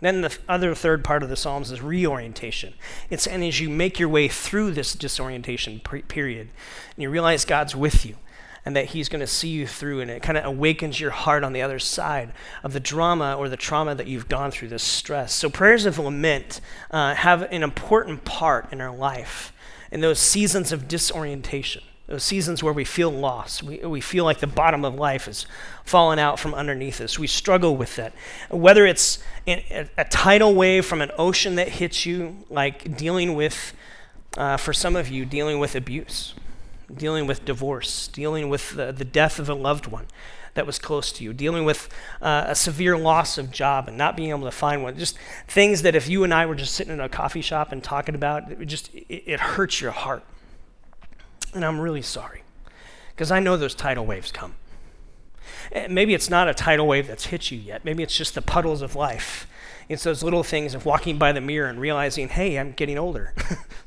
Then 0.00 0.20
the 0.20 0.38
other 0.48 0.76
third 0.76 1.02
part 1.02 1.24
of 1.24 1.28
the 1.28 1.34
Psalms 1.34 1.72
is 1.72 1.82
reorientation. 1.82 2.74
It's 3.10 3.26
and 3.26 3.42
as 3.42 3.60
you 3.60 3.68
make 3.68 3.98
your 3.98 4.08
way 4.08 4.28
through 4.28 4.70
this 4.70 4.94
disorientation 4.94 5.80
period, 5.80 6.50
and 6.94 7.02
you 7.02 7.10
realize 7.10 7.44
God's 7.44 7.74
with 7.74 8.06
you, 8.06 8.16
and 8.64 8.74
that 8.76 8.86
He's 8.86 9.08
going 9.08 9.20
to 9.20 9.26
see 9.26 9.48
you 9.48 9.66
through, 9.66 10.00
and 10.00 10.10
it 10.10 10.22
kind 10.22 10.38
of 10.38 10.44
awakens 10.44 10.98
your 10.98 11.10
heart 11.10 11.44
on 11.44 11.52
the 11.52 11.62
other 11.62 11.78
side 11.78 12.32
of 12.62 12.72
the 12.72 12.80
drama 12.80 13.36
or 13.36 13.48
the 13.48 13.56
trauma 13.56 13.94
that 13.94 14.06
you've 14.06 14.28
gone 14.28 14.50
through, 14.50 14.68
this 14.68 14.82
stress. 14.82 15.32
So, 15.34 15.50
prayers 15.50 15.86
of 15.86 15.98
lament 15.98 16.60
uh, 16.90 17.14
have 17.14 17.42
an 17.42 17.62
important 17.62 18.24
part 18.24 18.72
in 18.72 18.80
our 18.80 18.94
life 18.94 19.52
in 19.90 20.00
those 20.00 20.18
seasons 20.18 20.72
of 20.72 20.88
disorientation. 20.88 21.82
Those 22.06 22.22
seasons 22.22 22.62
where 22.62 22.72
we 22.72 22.84
feel 22.84 23.10
lost, 23.10 23.62
we, 23.62 23.78
we 23.78 24.02
feel 24.02 24.24
like 24.24 24.40
the 24.40 24.46
bottom 24.46 24.84
of 24.84 24.94
life 24.94 25.26
is 25.26 25.46
fallen 25.84 26.18
out 26.18 26.38
from 26.38 26.52
underneath 26.52 27.00
us. 27.00 27.18
We 27.18 27.26
struggle 27.26 27.78
with 27.78 27.96
that. 27.96 28.12
Whether 28.50 28.84
it's 28.84 29.20
a, 29.46 29.88
a 29.96 30.04
tidal 30.04 30.54
wave 30.54 30.84
from 30.84 31.00
an 31.00 31.10
ocean 31.16 31.54
that 31.54 31.68
hits 31.68 32.04
you, 32.04 32.44
like 32.50 32.98
dealing 32.98 33.34
with, 33.34 33.72
uh, 34.36 34.58
for 34.58 34.74
some 34.74 34.96
of 34.96 35.08
you, 35.08 35.24
dealing 35.24 35.58
with 35.58 35.74
abuse 35.74 36.34
dealing 36.96 37.26
with 37.26 37.44
divorce, 37.44 38.08
dealing 38.08 38.48
with 38.48 38.70
the, 38.74 38.92
the 38.92 39.04
death 39.04 39.38
of 39.38 39.48
a 39.48 39.54
loved 39.54 39.86
one 39.86 40.06
that 40.54 40.66
was 40.66 40.78
close 40.78 41.12
to 41.12 41.24
you, 41.24 41.32
dealing 41.32 41.64
with 41.64 41.88
uh, 42.22 42.44
a 42.48 42.54
severe 42.54 42.96
loss 42.96 43.38
of 43.38 43.50
job 43.50 43.88
and 43.88 43.98
not 43.98 44.16
being 44.16 44.30
able 44.30 44.44
to 44.44 44.50
find 44.50 44.82
one. 44.82 44.96
Just 44.96 45.18
things 45.48 45.82
that 45.82 45.94
if 45.94 46.08
you 46.08 46.24
and 46.24 46.32
I 46.32 46.46
were 46.46 46.54
just 46.54 46.74
sitting 46.74 46.92
in 46.92 47.00
a 47.00 47.08
coffee 47.08 47.40
shop 47.40 47.72
and 47.72 47.82
talking 47.82 48.14
about, 48.14 48.50
it 48.50 48.64
just 48.66 48.94
it, 48.94 49.22
it 49.26 49.40
hurts 49.40 49.80
your 49.80 49.90
heart. 49.90 50.24
And 51.52 51.64
I'm 51.64 51.80
really 51.80 52.02
sorry 52.02 52.42
because 53.10 53.30
I 53.30 53.40
know 53.40 53.56
those 53.56 53.74
tidal 53.74 54.06
waves 54.06 54.32
come. 54.32 54.54
Eh, 55.72 55.86
maybe 55.88 56.14
it's 56.14 56.30
not 56.30 56.48
a 56.48 56.54
tidal 56.54 56.86
wave 56.86 57.06
that's 57.06 57.26
hit 57.26 57.50
you 57.50 57.58
yet. 57.58 57.84
Maybe 57.84 58.02
it's 58.02 58.16
just 58.16 58.34
the 58.34 58.42
puddles 58.42 58.82
of 58.82 58.96
life. 58.96 59.46
It's 59.88 60.02
those 60.02 60.22
little 60.22 60.42
things 60.42 60.74
of 60.74 60.86
walking 60.86 61.18
by 61.18 61.32
the 61.32 61.40
mirror 61.40 61.68
and 61.68 61.80
realizing, 61.80 62.28
hey, 62.28 62.58
I'm 62.58 62.72
getting 62.72 62.98
older. 62.98 63.34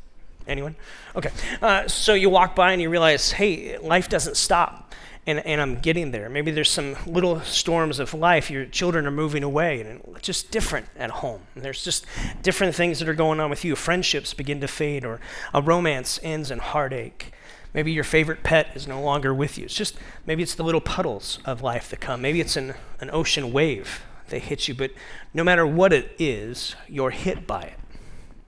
Anyone? 0.48 0.76
Okay. 1.16 1.30
Uh, 1.62 1.88
so 1.88 2.14
you 2.14 2.30
walk 2.30 2.56
by 2.56 2.72
and 2.72 2.82
you 2.82 2.90
realize, 2.90 3.32
hey, 3.32 3.78
life 3.80 4.08
doesn't 4.08 4.38
stop, 4.38 4.96
and, 5.26 5.46
and 5.46 5.60
I'm 5.60 5.80
getting 5.80 6.12
there. 6.12 6.30
Maybe 6.30 6.52
there's 6.52 6.70
some 6.70 6.96
little 7.06 7.42
storms 7.42 8.00
of 8.00 8.14
life. 8.14 8.50
Your 8.50 8.66
children 8.66 9.06
are 9.06 9.12
moving 9.12 9.44
away, 9.44 9.82
and 9.82 10.02
it's 10.16 10.26
just 10.26 10.52
different 10.52 10.88
at 10.98 11.10
home. 11.10 11.42
And 11.54 11.66
there's 11.66 11.84
just 11.84 12.06
different 12.42 12.76
things 12.76 13.00
that 13.00 13.10
are 13.10 13.14
going 13.14 13.40
on 13.42 13.50
with 13.50 13.66
you. 13.66 13.76
Friendships 13.76 14.34
begin 14.34 14.62
to 14.62 14.68
fade, 14.68 15.04
or 15.04 15.20
a 15.54 15.62
romance 15.62 16.20
ends 16.24 16.50
in 16.50 16.60
heartache. 16.60 17.34
Maybe 17.74 17.92
your 17.92 18.06
favorite 18.06 18.42
pet 18.42 18.70
is 18.74 18.88
no 18.88 19.02
longer 19.02 19.34
with 19.34 19.58
you. 19.58 19.66
It's 19.66 19.74
just 19.76 19.98
maybe 20.26 20.42
it's 20.42 20.56
the 20.56 20.64
little 20.64 20.82
puddles 20.82 21.40
of 21.46 21.62
life 21.62 21.90
that 21.90 22.00
come. 22.00 22.22
Maybe 22.22 22.40
it's 22.40 22.56
an, 22.56 22.74
an 23.02 23.10
ocean 23.12 23.52
wave 23.52 24.04
that 24.30 24.40
hits 24.40 24.68
you. 24.68 24.74
But 24.74 24.92
no 25.34 25.44
matter 25.44 25.68
what 25.68 25.92
it 25.92 26.16
is, 26.18 26.76
you're 26.88 27.12
hit 27.12 27.46
by 27.46 27.64
it. 27.64 27.80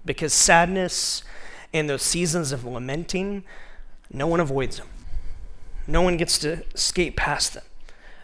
Because 0.05 0.33
sadness 0.33 1.23
in 1.71 1.87
those 1.87 2.01
seasons 2.01 2.51
of 2.51 2.65
lamenting, 2.65 3.43
no 4.11 4.27
one 4.27 4.39
avoids 4.39 4.77
them. 4.77 4.87
No 5.87 6.01
one 6.01 6.17
gets 6.17 6.37
to 6.39 6.63
escape 6.73 7.15
past 7.15 7.53
them. 7.53 7.63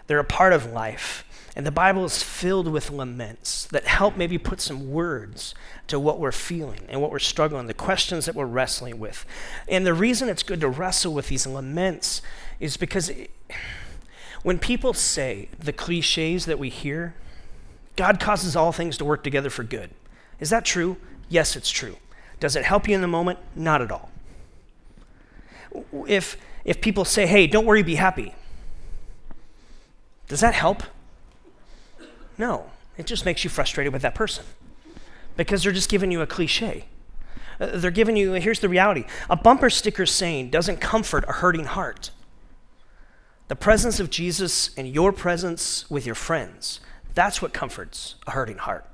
They're 0.08 0.20
a 0.20 0.24
part 0.24 0.54
of 0.54 0.72
life. 0.72 1.24
And 1.56 1.66
the 1.66 1.72
Bible 1.72 2.04
is 2.04 2.22
filled 2.22 2.68
with 2.68 2.92
laments 2.92 3.66
that 3.68 3.86
help 3.86 4.18
maybe 4.18 4.38
put 4.38 4.60
some 4.60 4.92
words 4.92 5.56
to 5.88 5.98
what 6.00 6.20
we're 6.20 6.34
feeling 6.34 6.82
and 6.90 7.02
what 7.02 7.12
we're 7.12 7.20
struggling, 7.20 7.68
the 7.68 7.74
questions 7.74 8.26
that 8.26 8.36
we're 8.36 8.46
wrestling 8.46 9.00
with. 9.00 9.26
And 9.70 9.86
the 9.86 9.94
reason 9.94 10.28
it's 10.28 10.44
good 10.44 10.60
to 10.62 10.68
wrestle 10.68 11.14
with 11.14 11.30
these 11.30 11.48
laments 11.48 12.22
is 12.60 12.76
because 12.76 13.10
it, 13.10 13.32
when 14.44 14.60
people 14.60 14.94
say 14.94 15.48
the 15.58 15.72
cliches 15.72 16.46
that 16.46 16.60
we 16.60 16.70
hear, 16.70 17.16
God 17.96 18.20
causes 18.20 18.56
all 18.58 18.74
things 18.74 18.98
to 18.98 19.06
work 19.06 19.24
together 19.24 19.50
for 19.50 19.64
good. 19.64 19.92
Is 20.42 20.50
that 20.50 20.66
true? 20.66 20.98
Yes, 21.30 21.56
it's 21.56 21.72
true. 21.72 21.96
Does 22.40 22.56
it 22.56 22.66
help 22.66 22.88
you 22.88 22.96
in 22.96 23.02
the 23.02 23.08
moment? 23.08 23.40
Not 23.56 23.82
at 23.82 23.92
all. 23.92 24.12
If, 26.08 26.38
if 26.64 26.82
people 26.82 27.06
say, 27.06 27.26
hey, 27.26 27.48
don't 27.48 27.66
worry, 27.66 27.84
be 27.84 27.96
happy, 27.96 28.34
does 30.28 30.40
that 30.42 30.54
help? 30.54 30.84
No. 32.38 32.72
It 32.98 33.06
just 33.06 33.26
makes 33.26 33.44
you 33.44 33.50
frustrated 33.50 33.92
with 33.94 34.02
that 34.04 34.16
person 34.16 34.46
because 35.36 35.64
they're 35.64 35.74
just 35.74 35.90
giving 35.90 36.12
you 36.12 36.22
a 36.22 36.28
cliche. 36.28 36.86
Uh, 37.60 37.78
they're 37.78 37.92
giving 37.92 38.16
you, 38.16 38.34
here's 38.34 38.60
the 38.60 38.70
reality 38.70 39.06
a 39.30 39.36
bumper 39.36 39.70
sticker 39.70 40.06
saying 40.06 40.50
doesn't 40.50 40.78
comfort 40.78 41.26
a 41.28 41.34
hurting 41.34 41.66
heart. 41.66 42.12
The 43.48 43.56
presence 43.56 44.00
of 44.00 44.10
Jesus 44.10 44.72
and 44.76 44.88
your 44.88 45.12
presence 45.12 45.90
with 45.90 46.06
your 46.06 46.16
friends, 46.16 46.80
that's 47.14 47.42
what 47.42 47.54
comforts 47.54 48.16
a 48.26 48.32
hurting 48.32 48.58
heart. 48.58 48.86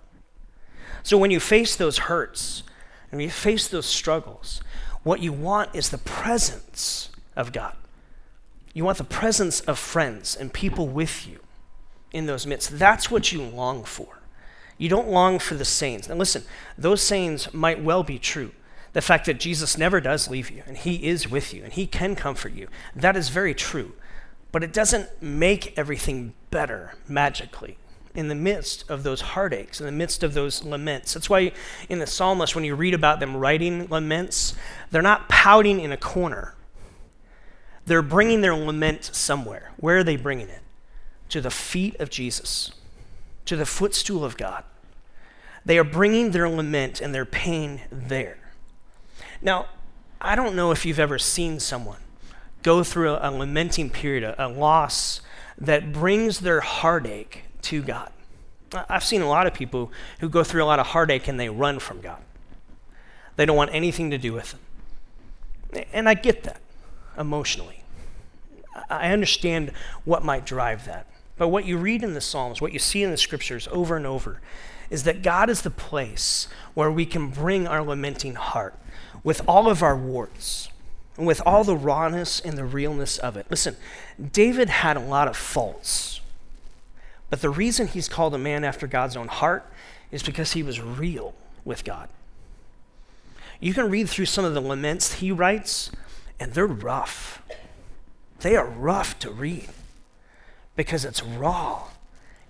So 1.04 1.18
when 1.18 1.32
you 1.32 1.40
face 1.40 1.76
those 1.76 2.00
hurts 2.00 2.64
and 3.12 3.18
when 3.18 3.26
you 3.26 3.30
face 3.30 3.68
those 3.68 3.86
struggles, 3.86 4.62
what 5.04 5.20
you 5.20 5.34
want 5.34 5.76
is 5.76 5.90
the 5.90 5.98
presence 5.98 7.10
of 7.36 7.52
God. 7.52 7.76
You 8.74 8.86
want 8.86 8.98
the 8.98 9.04
presence 9.04 9.60
of 9.62 9.78
friends 9.78 10.36
and 10.36 10.54
people 10.54 10.88
with 10.88 11.28
you 11.28 11.40
in 12.14 12.26
those 12.26 12.48
midst. 12.48 12.80
That's 12.80 13.12
what 13.12 13.32
you 13.32 13.42
long 13.42 13.84
for. 13.84 14.22
You 14.78 14.88
don't 14.88 15.10
long 15.10 15.40
for 15.40 15.56
the 15.56 15.66
sayings. 15.66 16.08
Now, 16.08 16.16
listen, 16.16 16.44
those 16.78 17.02
sayings 17.02 17.54
might 17.54 17.84
well 17.84 18.04
be 18.04 18.18
true. 18.18 18.52
The 18.94 19.02
fact 19.02 19.26
that 19.26 19.40
Jesus 19.40 19.78
never 19.78 20.02
does 20.02 20.30
leave 20.30 20.50
you 20.50 20.64
and 20.66 20.78
he 20.78 21.08
is 21.08 21.30
with 21.30 21.54
you 21.54 21.64
and 21.64 21.74
he 21.74 21.88
can 21.88 22.16
comfort 22.16 22.54
you, 22.54 22.68
that 22.96 23.18
is 23.18 23.30
very 23.30 23.54
true. 23.54 23.94
But 24.52 24.64
it 24.64 24.74
doesn't 24.74 25.22
make 25.22 25.78
everything 25.78 26.34
better 26.50 26.96
magically 27.08 27.78
in 28.14 28.28
the 28.28 28.36
midst 28.36 28.90
of 28.90 29.04
those 29.04 29.22
heartaches, 29.22 29.80
in 29.80 29.86
the 29.86 29.92
midst 29.92 30.24
of 30.24 30.34
those 30.34 30.64
laments. 30.64 31.14
That's 31.14 31.30
why 31.30 31.52
in 31.90 32.00
the 32.00 32.08
psalmist, 32.08 32.56
when 32.56 32.64
you 32.64 32.76
read 32.76 32.94
about 32.94 33.20
them 33.20 33.38
writing 33.38 33.88
laments, 33.88 34.54
they're 34.90 35.02
not 35.02 35.30
pouting 35.30 35.80
in 35.80 35.92
a 35.92 35.98
corner. 35.98 36.56
They're 37.86 38.02
bringing 38.02 38.42
their 38.42 38.56
lament 38.56 39.06
somewhere. 39.14 39.72
Where 39.78 39.98
are 39.98 40.04
they 40.04 40.18
bringing 40.18 40.50
it? 40.50 40.62
To 41.30 41.42
the 41.42 41.50
feet 41.50 42.00
of 42.00 42.10
Jesus, 42.10 42.72
to 43.46 43.56
the 43.56 43.66
footstool 43.66 44.24
of 44.26 44.38
God. 44.38 44.64
They 45.66 45.78
are 45.78 45.84
bringing 45.84 46.32
their 46.32 46.50
lament 46.50 47.02
and 47.02 47.14
their 47.14 47.26
pain 47.26 47.82
there. 47.92 48.38
Now, 49.42 49.68
I 50.20 50.36
don't 50.36 50.56
know 50.56 50.72
if 50.72 50.86
you've 50.86 51.00
ever 51.00 51.18
seen 51.18 51.60
someone 51.60 52.00
go 52.64 52.84
through 52.84 53.12
a, 53.12 53.30
a 53.30 53.32
lamenting 53.32 53.90
period, 53.90 54.24
a, 54.24 54.46
a 54.46 54.48
loss 54.48 55.22
that 55.58 55.92
brings 55.92 56.40
their 56.40 56.62
heartache 56.62 57.44
to 57.64 57.82
God. 57.82 58.12
I've 58.74 59.04
seen 59.04 59.22
a 59.22 59.28
lot 59.28 59.48
of 59.48 59.54
people 59.54 59.92
who 60.20 60.30
go 60.30 60.44
through 60.44 60.64
a 60.64 60.66
lot 60.66 60.80
of 60.80 60.88
heartache 60.88 61.28
and 61.28 61.40
they 61.40 61.50
run 61.50 61.80
from 61.80 62.02
God. 62.02 62.22
They 63.36 63.46
don't 63.46 63.58
want 63.58 63.72
anything 63.74 64.12
to 64.12 64.18
do 64.18 64.34
with 64.34 64.54
Him. 64.54 65.86
And 65.92 66.08
I 66.08 66.14
get 66.14 66.44
that 66.44 66.62
emotionally. 67.18 67.84
I 68.90 69.12
understand 69.12 69.72
what 70.06 70.24
might 70.24 70.46
drive 70.46 70.86
that. 70.86 71.08
But 71.38 71.50
what 71.50 71.66
you 71.66 71.78
read 71.78 72.04
in 72.04 72.14
the 72.14 72.22
Psalms, 72.22 72.62
what 72.62 72.72
you 72.72 72.80
see 72.80 73.04
in 73.04 73.12
the 73.12 73.18
scriptures 73.18 73.68
over 73.72 73.98
and 73.98 74.06
over, 74.06 74.40
is 74.90 75.04
that 75.04 75.22
God 75.22 75.50
is 75.50 75.62
the 75.62 75.72
place 75.72 76.48
where 76.74 76.92
we 76.92 77.06
can 77.06 77.30
bring 77.30 77.68
our 77.68 77.82
lamenting 77.82 78.36
heart 78.36 78.76
with 79.24 79.42
all 79.48 79.70
of 79.70 79.82
our 79.82 79.98
warts 79.98 80.70
and 81.18 81.26
with 81.26 81.42
all 81.46 81.64
the 81.64 81.76
rawness 81.76 82.40
and 82.40 82.58
the 82.58 82.66
realness 82.66 83.18
of 83.18 83.38
it. 83.38 83.46
Listen, 83.50 83.76
David 84.32 84.70
had 84.70 84.98
a 84.98 85.02
lot 85.02 85.28
of 85.28 85.36
faults, 85.36 86.21
but 87.32 87.42
the 87.42 87.50
reason 87.50 87.88
he's 87.88 88.08
called 88.08 88.36
a 88.36 88.38
man 88.38 88.64
after 88.64 88.86
God's 88.86 89.18
own 89.18 89.30
heart 89.30 89.66
is 90.12 90.22
because 90.22 90.52
he 90.52 90.62
was 90.62 90.80
real 90.80 91.34
with 91.66 91.84
God. 91.84 92.10
You 93.62 93.74
can 93.74 93.90
read 93.90 94.10
through 94.10 94.26
some 94.26 94.44
of 94.44 94.54
the 94.54 94.62
laments 94.62 95.14
he 95.14 95.32
writes, 95.32 95.92
and 96.40 96.54
they're 96.54 96.68
rough. 96.68 97.42
They 98.42 98.56
are 98.58 98.68
rough 98.68 99.18
to 99.20 99.32
read 99.32 99.70
because 100.76 101.06
it's 101.06 101.24
raw 101.24 101.84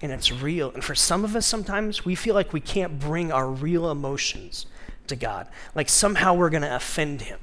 and 0.02 0.12
it's 0.12 0.32
real. 0.32 0.72
And 0.72 0.84
for 0.84 0.96
some 0.96 1.24
of 1.24 1.36
us, 1.36 1.46
sometimes 1.46 2.04
we 2.04 2.16
feel 2.16 2.34
like 2.34 2.52
we 2.52 2.60
can't 2.60 3.00
bring 3.00 3.32
our 3.32 3.48
real 3.48 3.92
emotions 3.92 4.66
to 5.08 5.16
God, 5.16 5.48
like 5.76 5.90
somehow 5.90 6.34
we're 6.34 6.50
going 6.50 6.64
to 6.64 6.76
offend 6.76 7.22
Him. 7.22 7.40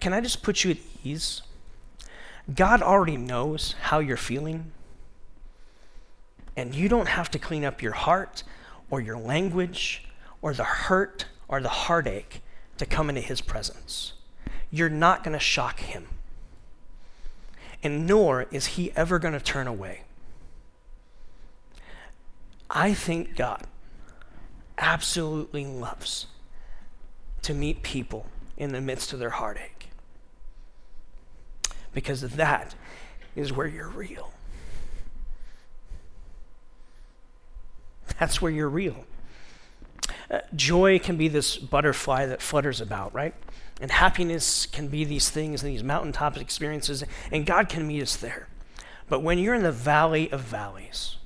Can 0.00 0.12
I 0.12 0.20
just 0.20 0.42
put 0.42 0.64
you 0.64 0.72
at 0.72 0.78
ease? 1.04 1.42
God 2.52 2.82
already 2.82 3.16
knows 3.16 3.76
how 3.82 4.00
you're 4.00 4.16
feeling, 4.16 4.72
and 6.56 6.74
you 6.74 6.88
don't 6.88 7.08
have 7.08 7.30
to 7.30 7.38
clean 7.38 7.64
up 7.64 7.82
your 7.82 7.92
heart 7.92 8.42
or 8.90 9.00
your 9.00 9.18
language 9.18 10.04
or 10.40 10.52
the 10.54 10.64
hurt 10.64 11.26
or 11.48 11.60
the 11.60 11.68
heartache 11.68 12.42
to 12.78 12.86
come 12.86 13.08
into 13.08 13.20
His 13.20 13.40
presence. 13.40 14.12
You're 14.70 14.88
not 14.88 15.24
going 15.24 15.34
to 15.34 15.40
shock 15.40 15.80
Him 15.80 16.06
and 17.82 18.06
nor 18.06 18.46
is 18.50 18.66
he 18.66 18.92
ever 18.92 19.18
going 19.18 19.34
to 19.34 19.40
turn 19.40 19.66
away. 19.66 20.02
I 22.70 22.94
think 22.94 23.36
God 23.36 23.66
absolutely 24.78 25.66
loves 25.66 26.26
to 27.42 27.52
meet 27.52 27.82
people 27.82 28.26
in 28.56 28.72
the 28.72 28.80
midst 28.80 29.12
of 29.12 29.18
their 29.18 29.30
heartache 29.30 29.90
because 31.92 32.22
that 32.22 32.74
is 33.34 33.52
where 33.52 33.66
you're 33.66 33.88
real. 33.88 34.32
That's 38.18 38.40
where 38.40 38.50
you're 38.52 38.68
real. 38.68 39.04
Uh, 40.30 40.40
joy 40.54 40.98
can 40.98 41.16
be 41.16 41.28
this 41.28 41.56
butterfly 41.56 42.26
that 42.26 42.40
flutters 42.40 42.80
about, 42.80 43.14
right? 43.14 43.34
And 43.80 43.90
happiness 43.90 44.66
can 44.66 44.88
be 44.88 45.04
these 45.04 45.28
things 45.28 45.62
and 45.62 45.72
these 45.72 45.82
mountaintop 45.82 46.36
experiences, 46.36 47.04
and 47.30 47.44
God 47.44 47.68
can 47.68 47.86
meet 47.86 48.02
us 48.02 48.16
there. 48.16 48.48
But 49.08 49.20
when 49.20 49.38
you're 49.38 49.54
in 49.54 49.62
the 49.62 49.72
valley 49.72 50.30
of 50.30 50.40
valleys, 50.40 51.16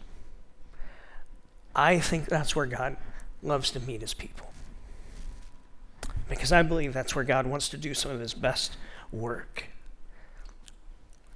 I 1.74 2.00
think 2.00 2.26
that's 2.26 2.56
where 2.56 2.66
God 2.66 2.96
loves 3.42 3.70
to 3.72 3.80
meet 3.80 4.00
his 4.00 4.14
people. 4.14 4.50
Because 6.28 6.50
I 6.50 6.62
believe 6.62 6.92
that's 6.92 7.14
where 7.14 7.24
God 7.24 7.46
wants 7.46 7.68
to 7.68 7.76
do 7.76 7.94
some 7.94 8.10
of 8.10 8.20
his 8.20 8.34
best 8.34 8.76
work 9.12 9.66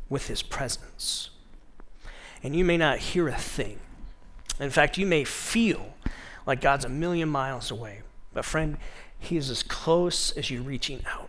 with 0.08 0.26
his 0.26 0.42
presence. 0.42 1.30
And 2.42 2.56
you 2.56 2.64
may 2.64 2.76
not 2.76 2.98
hear 2.98 3.28
a 3.28 3.36
thing. 3.36 3.78
In 4.60 4.70
fact, 4.70 4.98
you 4.98 5.06
may 5.06 5.24
feel 5.24 5.94
like 6.46 6.60
God's 6.60 6.84
a 6.84 6.88
million 6.88 7.28
miles 7.28 7.70
away. 7.70 8.02
But, 8.32 8.44
friend, 8.44 8.76
he 9.20 9.36
is 9.36 9.50
as 9.50 9.62
close 9.62 10.32
as 10.32 10.50
you 10.50 10.62
reaching 10.62 11.02
out 11.06 11.28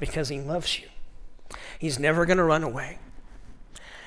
because 0.00 0.28
He 0.28 0.40
loves 0.40 0.80
you. 0.80 0.88
He's 1.78 1.98
never 1.98 2.26
going 2.26 2.38
to 2.38 2.44
run 2.44 2.64
away. 2.64 2.98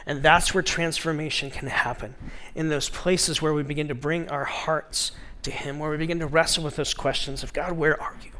And 0.06 0.22
that's 0.22 0.54
where 0.54 0.62
transformation 0.62 1.50
can 1.50 1.68
happen 1.70 2.16
in 2.54 2.70
those 2.70 2.90
places 2.90 3.42
where 3.42 3.54
we 3.54 3.64
begin 3.64 3.88
to 3.88 3.96
bring 3.96 4.28
our 4.30 4.44
hearts 4.44 5.14
to 5.44 5.52
Him, 5.52 5.80
where 5.80 5.90
we 5.90 5.98
begin 5.98 6.20
to 6.20 6.28
wrestle 6.28 6.66
with 6.66 6.76
those 6.76 6.94
questions 6.94 7.44
of 7.44 7.54
God, 7.54 7.74
where 7.74 8.00
are 8.00 8.16
you? 8.24 8.32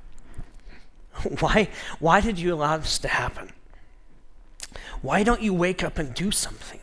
Why, 1.40 1.70
why 2.00 2.22
did 2.22 2.40
you 2.40 2.54
allow 2.54 2.78
this 2.78 2.98
to 3.00 3.08
happen? 3.08 3.52
Why 5.02 5.24
don't 5.24 5.42
you 5.42 5.54
wake 5.54 5.84
up 5.84 5.98
and 5.98 6.14
do 6.14 6.32
something? 6.32 6.80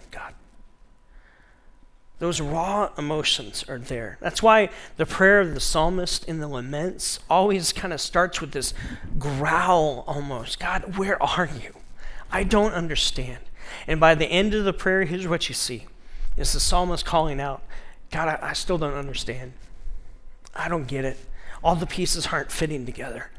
Those 2.19 2.41
raw 2.41 2.91
emotions 2.99 3.65
are 3.69 3.79
there. 3.79 4.19
That's 4.21 4.43
why 4.43 4.71
the 4.97 5.07
prayer 5.07 5.41
of 5.41 5.55
the 5.55 5.61
psalmist 5.61 6.25
in 6.25 6.41
the 6.41 6.49
laments 6.49 7.21
always 7.31 7.73
kind 7.73 7.93
of 7.93 8.01
starts 8.01 8.41
with 8.41 8.51
this 8.53 8.75
growl 9.19 10.05
almost 10.07 10.59
God, 10.59 10.97
where 10.97 11.23
are 11.23 11.47
you? 11.47 11.75
I 12.31 12.43
don't 12.43 12.73
understand. 12.73 13.39
And 13.87 14.01
by 14.01 14.15
the 14.15 14.27
end 14.27 14.53
of 14.55 14.65
the 14.65 14.73
prayer, 14.73 15.05
here's 15.05 15.29
what 15.29 15.49
you 15.49 15.55
see 15.55 15.87
it's 16.37 16.53
the 16.53 16.61
psalmist 16.61 17.05
calling 17.05 17.41
out, 17.41 17.63
God, 18.11 18.29
I, 18.29 18.51
I 18.51 18.53
still 18.53 18.79
don't 18.79 18.95
understand. 18.95 19.53
I 20.55 20.69
don't 20.69 20.87
get 20.89 21.05
it. 21.05 21.19
All 21.63 21.77
the 21.77 21.87
pieces 21.87 22.29
aren't 22.29 22.51
fitting 22.51 22.85
together. 22.85 23.31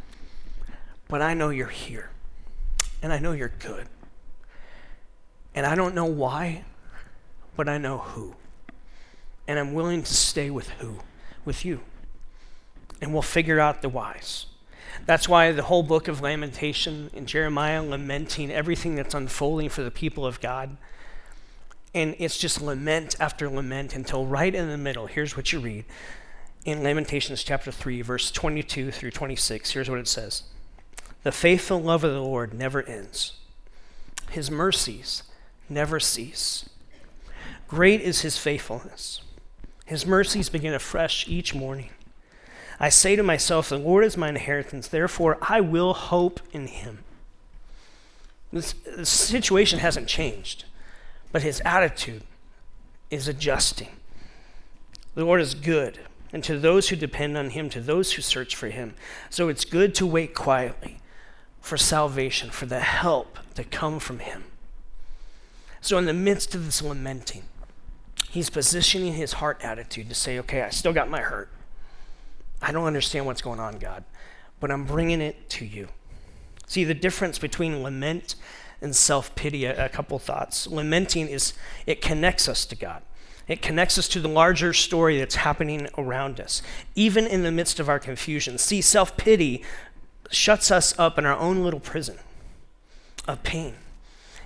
But 1.08 1.22
I 1.22 1.34
know 1.34 1.50
you're 1.50 1.68
here. 1.68 2.12
And 3.02 3.12
I 3.12 3.20
know 3.20 3.32
you're 3.32 3.54
good. 3.60 3.88
And 5.56 5.66
I 5.66 5.76
don't 5.76 5.96
know 5.96 6.06
why, 6.06 6.64
but 7.56 7.68
I 7.68 7.78
know 7.78 7.98
who 7.98 8.36
and 9.50 9.58
I'm 9.58 9.74
willing 9.74 10.04
to 10.04 10.14
stay 10.14 10.52
with 10.52 10.70
who? 10.70 11.00
With 11.44 11.66
you. 11.66 11.80
And 13.02 13.12
we'll 13.12 13.24
figure 13.24 13.60
out 13.60 13.82
the 13.82 13.90
whys. 13.90 14.46
That's 15.08 15.28
why 15.28 15.52
the 15.52 15.64
whole 15.64 15.82
book 15.82 16.08
of 16.08 16.22
Lamentation 16.22 17.10
and 17.16 17.28
Jeremiah 17.28 17.82
lamenting 17.82 18.52
everything 18.52 18.94
that's 18.94 19.16
unfolding 19.16 19.70
for 19.70 19.82
the 19.82 19.90
people 19.90 20.24
of 20.24 20.40
God 20.40 20.78
And 21.96 22.16
it's 22.20 22.38
just 22.38 22.62
lament 22.62 23.16
after 23.20 23.50
lament 23.50 23.96
until 23.96 24.28
right 24.28 24.54
in 24.54 24.70
the 24.70 24.78
middle. 24.78 25.08
Here's 25.08 25.36
what 25.36 25.52
you 25.52 25.60
read 25.60 25.86
in 26.64 26.84
Lamentations 26.84 27.44
chapter 27.44 27.72
3, 27.72 28.04
verse 28.04 28.30
22 28.30 28.92
through 28.92 29.10
26. 29.10 29.72
Here's 29.72 29.90
what 29.90 29.98
it 29.98 30.08
says 30.08 30.44
The 31.24 31.32
faithful 31.32 31.82
love 31.82 32.04
of 32.04 32.14
the 32.14 32.22
Lord 32.22 32.54
never 32.54 32.84
ends, 32.84 33.34
his 34.30 34.52
mercies 34.52 35.24
never 35.68 36.00
cease. 36.00 36.70
Great 37.68 38.02
is 38.02 38.22
his 38.22 38.38
faithfulness. 38.38 39.22
His 39.90 40.06
mercies 40.06 40.50
begin 40.50 40.76
afresh 40.76 41.28
each 41.28 41.56
morning. 41.56 41.90
I 42.80 42.90
say 42.90 43.16
to 43.16 43.24
myself, 43.24 43.70
The 43.70 43.80
Lord 43.80 44.06
is 44.06 44.16
my 44.16 44.30
inheritance, 44.30 44.88
therefore 44.88 45.40
I 45.42 45.62
will 45.62 45.96
hope 45.96 46.40
in 46.52 46.68
him. 46.68 47.00
The 48.54 48.62
situation 49.04 49.80
hasn't 49.80 50.08
changed, 50.08 50.66
but 51.32 51.42
his 51.42 51.60
attitude 51.66 52.22
is 53.10 53.28
adjusting. 53.28 53.90
The 55.16 55.26
Lord 55.26 55.42
is 55.42 55.56
good, 55.56 56.00
and 56.32 56.44
to 56.44 56.60
those 56.60 56.90
who 56.90 56.96
depend 56.96 57.36
on 57.36 57.50
him, 57.50 57.68
to 57.72 57.82
those 57.82 58.14
who 58.14 58.22
search 58.22 58.56
for 58.56 58.68
him. 58.68 58.94
So 59.32 59.50
it's 59.50 59.66
good 59.66 59.96
to 59.96 60.06
wait 60.06 60.36
quietly 60.36 61.00
for 61.62 61.78
salvation, 61.78 62.52
for 62.52 62.68
the 62.68 62.82
help 62.82 63.40
to 63.56 63.64
come 63.64 63.98
from 63.98 64.20
him. 64.20 64.44
So, 65.82 65.98
in 65.98 66.06
the 66.06 66.14
midst 66.14 66.54
of 66.54 66.66
this 66.68 66.84
lamenting, 66.84 67.46
he's 68.30 68.50
positioning 68.50 69.14
his 69.14 69.34
heart 69.34 69.60
attitude 69.64 70.10
to 70.10 70.16
say, 70.16 70.40
Okay, 70.40 70.62
I 70.62 70.70
still 70.70 70.94
got 70.94 71.10
my 71.10 71.22
hurt. 71.22 71.50
I 72.62 72.72
don't 72.72 72.86
understand 72.86 73.26
what's 73.26 73.42
going 73.42 73.60
on, 73.60 73.80
God, 73.80 74.04
but 74.60 74.72
I'm 74.72 74.86
bringing 74.86 75.22
it 75.22 75.50
to 75.52 75.66
you. 75.66 75.88
See, 76.68 76.84
the 76.84 76.94
difference 76.94 77.40
between 77.40 77.82
lament 77.82 78.36
and 78.82 78.96
self 78.96 79.34
pity, 79.36 79.66
a, 79.66 79.86
a 79.86 79.90
couple 79.90 80.20
thoughts. 80.20 80.68
Lamenting 80.68 81.28
is, 81.28 81.54
it 81.86 82.02
connects 82.02 82.48
us 82.48 82.66
to 82.66 82.76
God. 82.76 83.02
It 83.48 83.62
connects 83.62 83.98
us 83.98 84.08
to 84.10 84.20
the 84.20 84.28
larger 84.28 84.74
story 84.74 85.18
that's 85.18 85.36
happening 85.36 85.88
around 85.98 86.40
us, 86.40 86.62
even 86.96 87.26
in 87.26 87.42
the 87.42 87.52
midst 87.52 87.80
of 87.80 87.90
our 87.90 88.00
confusion. 88.00 88.58
See, 88.58 88.82
self 88.82 89.18
pity 89.18 89.64
shuts 90.30 90.70
us 90.70 90.98
up 91.00 91.18
in 91.18 91.26
our 91.26 91.38
own 91.38 91.64
little 91.64 91.80
prison 91.80 92.20
of 93.28 93.42
pain, 93.44 93.76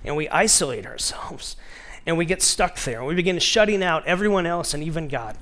and 0.03 0.15
we 0.15 0.29
isolate 0.29 0.85
ourselves, 0.85 1.57
and 2.05 2.17
we 2.17 2.25
get 2.25 2.41
stuck 2.41 2.77
there. 2.79 3.03
We 3.03 3.15
begin 3.15 3.39
shutting 3.39 3.83
out 3.83 4.05
everyone 4.05 4.45
else 4.45 4.73
and 4.73 4.83
even 4.83 5.07
God. 5.07 5.37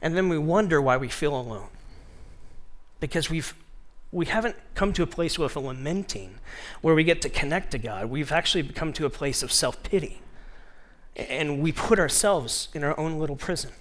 And 0.00 0.16
then 0.16 0.28
we 0.28 0.38
wonder 0.38 0.80
why 0.80 0.96
we 0.96 1.08
feel 1.08 1.38
alone. 1.38 1.68
Because 3.00 3.28
we've 3.30 3.54
we 4.10 4.24
haven't 4.26 4.56
come 4.74 4.92
to 4.94 5.02
a 5.02 5.06
place 5.06 5.38
with 5.38 5.54
a 5.54 5.60
lamenting 5.60 6.38
where 6.80 6.94
we 6.94 7.04
get 7.04 7.20
to 7.22 7.28
connect 7.28 7.72
to 7.72 7.78
God. 7.78 8.06
We've 8.06 8.32
actually 8.32 8.64
come 8.64 8.92
to 8.94 9.04
a 9.04 9.10
place 9.10 9.42
of 9.42 9.52
self 9.52 9.82
pity. 9.82 10.20
And 11.16 11.60
we 11.60 11.72
put 11.72 11.98
ourselves 11.98 12.68
in 12.72 12.84
our 12.84 12.98
own 12.98 13.18
little 13.18 13.36
prison. 13.36 13.72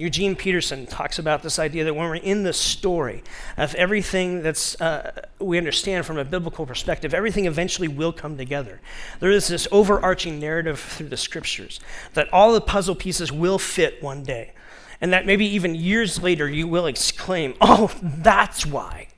Eugene 0.00 0.34
Peterson 0.34 0.86
talks 0.86 1.18
about 1.18 1.42
this 1.42 1.58
idea 1.58 1.84
that 1.84 1.94
when 1.94 2.08
we're 2.08 2.16
in 2.16 2.42
the 2.42 2.54
story 2.54 3.22
of 3.58 3.74
everything 3.74 4.42
that's 4.42 4.80
uh, 4.80 5.26
we 5.38 5.58
understand 5.58 6.06
from 6.06 6.16
a 6.16 6.24
biblical 6.24 6.64
perspective, 6.64 7.12
everything 7.12 7.44
eventually 7.44 7.86
will 7.86 8.12
come 8.12 8.38
together. 8.38 8.80
There 9.20 9.30
is 9.30 9.48
this 9.48 9.68
overarching 9.70 10.40
narrative 10.40 10.80
through 10.80 11.08
the 11.08 11.18
scriptures 11.18 11.80
that 12.14 12.32
all 12.32 12.54
the 12.54 12.62
puzzle 12.62 12.94
pieces 12.94 13.30
will 13.30 13.58
fit 13.58 14.02
one 14.02 14.22
day. 14.22 14.54
And 15.02 15.12
that 15.12 15.26
maybe 15.26 15.44
even 15.44 15.74
years 15.74 16.22
later 16.22 16.48
you 16.48 16.66
will 16.66 16.86
exclaim, 16.86 17.54
Oh, 17.60 17.92
that's 18.02 18.64
why. 18.64 19.08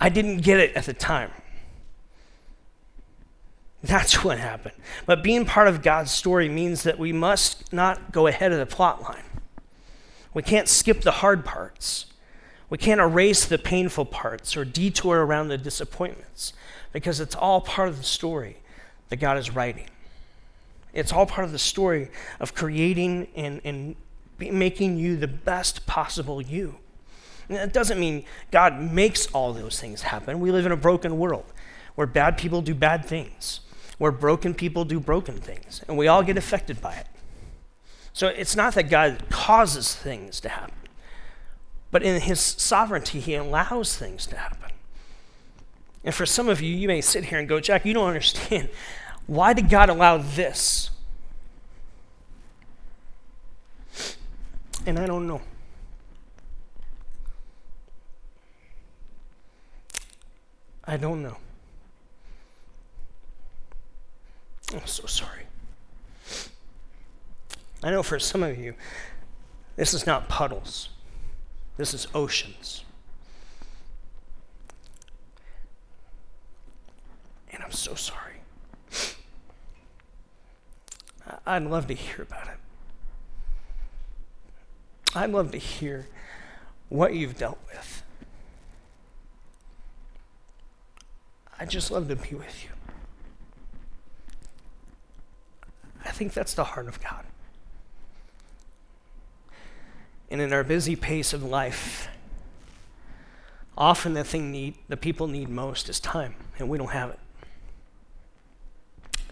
I 0.00 0.08
didn't 0.08 0.38
get 0.38 0.58
it 0.58 0.74
at 0.74 0.86
the 0.86 0.92
time. 0.92 1.30
That's 3.80 4.24
what 4.24 4.40
happened. 4.40 4.74
But 5.06 5.22
being 5.22 5.44
part 5.44 5.68
of 5.68 5.82
God's 5.82 6.10
story 6.10 6.48
means 6.48 6.82
that 6.82 6.98
we 6.98 7.12
must 7.12 7.72
not 7.72 8.10
go 8.10 8.26
ahead 8.26 8.50
of 8.50 8.58
the 8.58 8.66
plot 8.66 9.02
line. 9.02 9.22
We 10.36 10.42
can't 10.42 10.68
skip 10.68 11.00
the 11.00 11.12
hard 11.12 11.46
parts. 11.46 12.04
We 12.68 12.76
can't 12.76 13.00
erase 13.00 13.46
the 13.46 13.56
painful 13.56 14.04
parts 14.04 14.54
or 14.54 14.66
detour 14.66 15.24
around 15.24 15.48
the 15.48 15.56
disappointments 15.56 16.52
because 16.92 17.20
it's 17.20 17.34
all 17.34 17.62
part 17.62 17.88
of 17.88 17.96
the 17.96 18.04
story 18.04 18.58
that 19.08 19.16
God 19.16 19.38
is 19.38 19.54
writing. 19.54 19.86
It's 20.92 21.10
all 21.10 21.24
part 21.24 21.46
of 21.46 21.52
the 21.52 21.58
story 21.58 22.10
of 22.38 22.54
creating 22.54 23.28
and, 23.34 23.62
and 23.64 23.96
making 24.38 24.98
you 24.98 25.16
the 25.16 25.26
best 25.26 25.86
possible 25.86 26.42
you. 26.42 26.74
And 27.48 27.56
that 27.56 27.72
doesn't 27.72 27.98
mean 27.98 28.26
God 28.50 28.78
makes 28.78 29.28
all 29.28 29.54
those 29.54 29.80
things 29.80 30.02
happen. 30.02 30.38
We 30.38 30.50
live 30.50 30.66
in 30.66 30.72
a 30.72 30.76
broken 30.76 31.16
world 31.16 31.50
where 31.94 32.06
bad 32.06 32.36
people 32.36 32.60
do 32.60 32.74
bad 32.74 33.06
things, 33.06 33.60
where 33.96 34.12
broken 34.12 34.52
people 34.52 34.84
do 34.84 35.00
broken 35.00 35.38
things, 35.38 35.82
and 35.88 35.96
we 35.96 36.08
all 36.08 36.22
get 36.22 36.36
affected 36.36 36.82
by 36.82 36.92
it. 36.96 37.06
So 38.16 38.28
it's 38.28 38.56
not 38.56 38.72
that 38.76 38.88
God 38.88 39.24
causes 39.28 39.94
things 39.94 40.40
to 40.40 40.48
happen, 40.48 40.88
but 41.90 42.02
in 42.02 42.18
his 42.22 42.40
sovereignty, 42.40 43.20
he 43.20 43.34
allows 43.34 43.94
things 43.94 44.26
to 44.28 44.38
happen. 44.38 44.70
And 46.02 46.14
for 46.14 46.24
some 46.24 46.48
of 46.48 46.62
you, 46.62 46.74
you 46.74 46.88
may 46.88 47.02
sit 47.02 47.26
here 47.26 47.38
and 47.38 47.46
go, 47.46 47.60
Jack, 47.60 47.84
you 47.84 47.92
don't 47.92 48.06
understand. 48.06 48.70
Why 49.26 49.52
did 49.52 49.68
God 49.68 49.90
allow 49.90 50.16
this? 50.16 50.88
And 54.86 54.98
I 54.98 55.04
don't 55.04 55.26
know. 55.26 55.42
I 60.86 60.96
don't 60.96 61.22
know. 61.22 61.36
I'm 64.72 64.86
so 64.86 65.04
sorry. 65.04 65.45
I 67.86 67.90
know 67.92 68.02
for 68.02 68.18
some 68.18 68.42
of 68.42 68.58
you, 68.58 68.74
this 69.76 69.94
is 69.94 70.08
not 70.08 70.28
puddles, 70.28 70.88
this 71.76 71.94
is 71.94 72.08
oceans. 72.16 72.84
And 77.52 77.62
I'm 77.62 77.70
so 77.70 77.94
sorry. 77.94 78.40
I'd 81.46 81.62
love 81.62 81.86
to 81.86 81.94
hear 81.94 82.22
about 82.22 82.48
it. 82.48 82.58
I'd 85.14 85.30
love 85.30 85.52
to 85.52 85.58
hear 85.58 86.08
what 86.88 87.14
you've 87.14 87.38
dealt 87.38 87.60
with. 87.72 88.02
I 91.56 91.66
just 91.66 91.92
love 91.92 92.08
to 92.08 92.16
be 92.16 92.34
with 92.34 92.64
you. 92.64 92.70
I 96.04 96.10
think 96.10 96.32
that's 96.32 96.52
the 96.52 96.64
heart 96.64 96.88
of 96.88 97.00
God. 97.00 97.24
And 100.30 100.40
in 100.40 100.52
our 100.52 100.64
busy 100.64 100.96
pace 100.96 101.32
of 101.32 101.42
life, 101.42 102.08
often 103.76 104.14
the 104.14 104.24
thing 104.24 104.50
need, 104.50 104.74
the 104.88 104.96
people 104.96 105.28
need 105.28 105.48
most 105.48 105.88
is 105.88 106.00
time, 106.00 106.34
and 106.58 106.68
we 106.68 106.78
don't 106.78 106.92
have 106.92 107.10
it. 107.10 107.18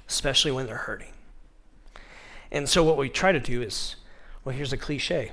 Especially 0.09 0.53
when 0.53 0.67
they're 0.67 0.77
hurting. 0.77 1.13
And 2.53 2.69
so 2.69 2.85
what 2.85 2.97
we 2.97 3.09
try 3.09 3.33
to 3.33 3.41
do 3.41 3.63
is, 3.63 3.97
well, 4.45 4.55
here's 4.55 4.73
a 4.73 4.77
cliche. 4.77 5.33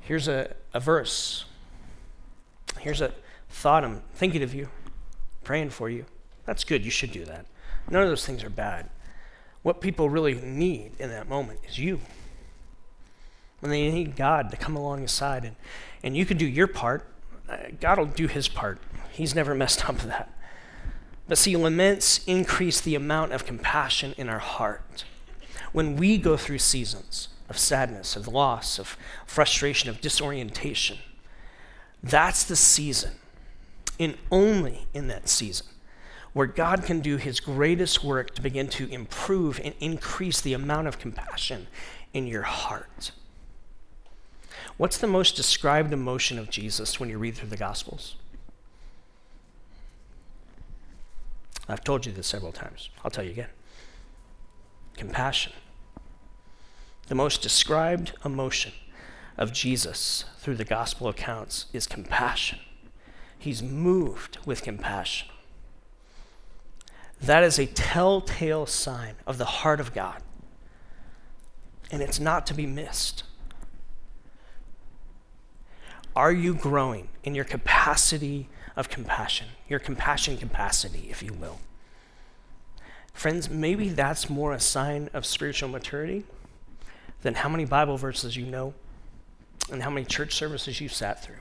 Here's 0.00 0.28
a, 0.28 0.54
a 0.72 0.80
verse. 0.80 1.44
Here's 2.78 3.00
a 3.00 3.12
thought 3.50 3.84
I'm 3.84 4.02
thinking 4.14 4.42
of 4.42 4.54
you 4.54 4.68
praying 5.46 5.70
for 5.70 5.88
you. 5.88 6.04
That's 6.44 6.64
good. 6.64 6.84
You 6.84 6.90
should 6.90 7.12
do 7.12 7.24
that. 7.24 7.46
None 7.88 8.02
of 8.02 8.08
those 8.08 8.26
things 8.26 8.42
are 8.42 8.50
bad. 8.50 8.90
What 9.62 9.80
people 9.80 10.10
really 10.10 10.34
need 10.34 10.92
in 10.98 11.10
that 11.10 11.28
moment 11.28 11.60
is 11.68 11.78
you. 11.78 12.00
And 13.66 13.72
they 13.72 13.90
need 13.90 14.14
God 14.14 14.52
to 14.52 14.56
come 14.56 14.76
alongside, 14.76 15.44
and, 15.44 15.56
and 16.04 16.16
you 16.16 16.24
can 16.24 16.36
do 16.36 16.46
your 16.46 16.68
part. 16.68 17.04
Uh, 17.48 17.56
God 17.80 17.98
will 17.98 18.06
do 18.06 18.28
his 18.28 18.46
part. 18.46 18.78
He's 19.10 19.34
never 19.34 19.56
messed 19.56 19.88
up 19.88 19.96
with 19.96 20.06
that. 20.06 20.32
But 21.26 21.36
see, 21.36 21.56
laments 21.56 22.20
increase 22.28 22.80
the 22.80 22.94
amount 22.94 23.32
of 23.32 23.44
compassion 23.44 24.14
in 24.16 24.28
our 24.28 24.38
heart. 24.38 25.04
When 25.72 25.96
we 25.96 26.16
go 26.16 26.36
through 26.36 26.58
seasons 26.58 27.26
of 27.48 27.58
sadness, 27.58 28.14
of 28.14 28.28
loss, 28.28 28.78
of 28.78 28.96
frustration, 29.26 29.90
of 29.90 30.00
disorientation, 30.00 30.98
that's 32.04 32.44
the 32.44 32.54
season 32.54 33.14
and 33.98 34.16
only 34.30 34.86
in 34.94 35.08
that 35.08 35.28
season 35.28 35.66
where 36.34 36.46
God 36.46 36.84
can 36.84 37.00
do 37.00 37.16
his 37.16 37.40
greatest 37.40 38.04
work 38.04 38.32
to 38.36 38.42
begin 38.42 38.68
to 38.68 38.88
improve 38.92 39.60
and 39.64 39.74
increase 39.80 40.40
the 40.40 40.52
amount 40.52 40.86
of 40.86 41.00
compassion 41.00 41.66
in 42.14 42.28
your 42.28 42.42
heart. 42.42 43.10
What's 44.76 44.98
the 44.98 45.06
most 45.06 45.36
described 45.36 45.92
emotion 45.92 46.38
of 46.38 46.50
Jesus 46.50 47.00
when 47.00 47.08
you 47.08 47.18
read 47.18 47.34
through 47.34 47.48
the 47.48 47.56
Gospels? 47.56 48.16
I've 51.68 51.82
told 51.82 52.06
you 52.06 52.12
this 52.12 52.26
several 52.26 52.52
times. 52.52 52.90
I'll 53.04 53.10
tell 53.10 53.24
you 53.24 53.30
again. 53.30 53.48
Compassion. 54.96 55.52
The 57.08 57.14
most 57.14 57.40
described 57.42 58.12
emotion 58.24 58.72
of 59.38 59.52
Jesus 59.52 60.24
through 60.38 60.56
the 60.56 60.64
Gospel 60.64 61.08
accounts 61.08 61.66
is 61.72 61.86
compassion. 61.86 62.58
He's 63.38 63.62
moved 63.62 64.38
with 64.44 64.62
compassion. 64.62 65.28
That 67.20 67.42
is 67.42 67.58
a 67.58 67.66
telltale 67.66 68.66
sign 68.66 69.14
of 69.26 69.38
the 69.38 69.44
heart 69.44 69.80
of 69.80 69.94
God. 69.94 70.22
And 71.90 72.02
it's 72.02 72.20
not 72.20 72.46
to 72.48 72.54
be 72.54 72.66
missed. 72.66 73.22
Are 76.16 76.32
you 76.32 76.54
growing 76.54 77.08
in 77.24 77.34
your 77.34 77.44
capacity 77.44 78.48
of 78.74 78.88
compassion, 78.88 79.48
your 79.68 79.78
compassion 79.78 80.38
capacity, 80.38 81.08
if 81.10 81.22
you 81.22 81.34
will? 81.34 81.60
Friends, 83.12 83.50
maybe 83.50 83.90
that's 83.90 84.30
more 84.30 84.54
a 84.54 84.60
sign 84.60 85.10
of 85.12 85.26
spiritual 85.26 85.68
maturity 85.68 86.24
than 87.20 87.34
how 87.34 87.50
many 87.50 87.66
Bible 87.66 87.98
verses 87.98 88.34
you 88.34 88.46
know 88.46 88.72
and 89.70 89.82
how 89.82 89.90
many 89.90 90.06
church 90.06 90.34
services 90.34 90.80
you've 90.80 90.92
sat 90.92 91.22
through. 91.22 91.40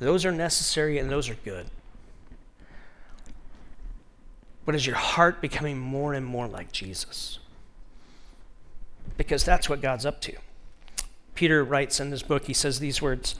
Those 0.00 0.24
are 0.26 0.32
necessary 0.32 0.98
and 0.98 1.08
those 1.08 1.28
are 1.28 1.34
good. 1.34 1.66
But 4.64 4.74
is 4.74 4.86
your 4.86 4.96
heart 4.96 5.40
becoming 5.40 5.78
more 5.78 6.14
and 6.14 6.26
more 6.26 6.48
like 6.48 6.72
Jesus? 6.72 7.38
Because 9.16 9.44
that's 9.44 9.68
what 9.68 9.80
God's 9.80 10.06
up 10.06 10.20
to. 10.22 10.36
Peter 11.34 11.64
writes 11.64 12.00
in 12.00 12.10
his 12.10 12.22
book, 12.22 12.46
he 12.46 12.52
says 12.52 12.78
these 12.78 13.00
words 13.00 13.34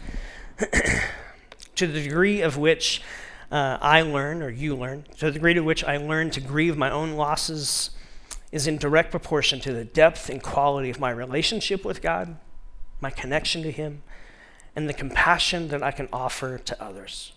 To 1.76 1.86
the 1.86 2.02
degree 2.02 2.40
of 2.42 2.56
which 2.56 3.02
uh, 3.50 3.78
I 3.80 4.02
learn, 4.02 4.42
or 4.42 4.50
you 4.50 4.74
learn, 4.74 5.04
to 5.18 5.26
the 5.26 5.32
degree 5.32 5.54
to 5.54 5.60
which 5.60 5.84
I 5.84 5.96
learn 5.96 6.30
to 6.30 6.40
grieve 6.40 6.76
my 6.76 6.90
own 6.90 7.12
losses, 7.12 7.90
is 8.50 8.66
in 8.66 8.76
direct 8.76 9.10
proportion 9.10 9.60
to 9.60 9.72
the 9.72 9.84
depth 9.84 10.28
and 10.28 10.42
quality 10.42 10.90
of 10.90 11.00
my 11.00 11.10
relationship 11.10 11.84
with 11.84 12.02
God, 12.02 12.36
my 13.00 13.10
connection 13.10 13.62
to 13.62 13.70
Him, 13.70 14.02
and 14.76 14.88
the 14.88 14.94
compassion 14.94 15.68
that 15.68 15.82
I 15.82 15.90
can 15.90 16.08
offer 16.12 16.58
to 16.58 16.82
others. 16.82 17.32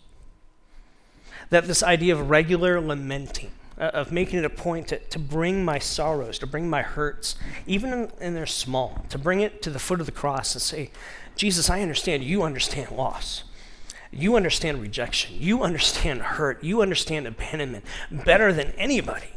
That 1.49 1.67
this 1.67 1.83
idea 1.83 2.13
of 2.13 2.29
regular 2.29 2.79
lamenting, 2.79 3.51
uh, 3.77 3.91
of 3.93 4.11
making 4.11 4.39
it 4.39 4.45
a 4.45 4.49
point 4.49 4.87
to, 4.89 4.99
to 4.99 5.19
bring 5.19 5.65
my 5.65 5.79
sorrows, 5.79 6.39
to 6.39 6.47
bring 6.47 6.69
my 6.69 6.81
hurts, 6.81 7.35
even 7.67 7.91
in, 7.91 8.11
in 8.19 8.33
their 8.33 8.45
small, 8.45 9.05
to 9.09 9.17
bring 9.17 9.41
it 9.41 9.61
to 9.61 9.69
the 9.69 9.79
foot 9.79 9.99
of 9.99 10.05
the 10.05 10.11
cross 10.11 10.55
and 10.55 10.61
say, 10.61 10.91
Jesus, 11.35 11.69
I 11.69 11.81
understand 11.81 12.23
you 12.23 12.43
understand 12.43 12.91
loss. 12.91 13.43
You 14.11 14.37
understand 14.37 14.81
rejection. 14.81 15.35
You 15.37 15.63
understand 15.63 16.21
hurt. 16.21 16.63
You 16.63 16.81
understand 16.81 17.27
abandonment 17.27 17.83
better 18.09 18.53
than 18.53 18.71
anybody. 18.77 19.27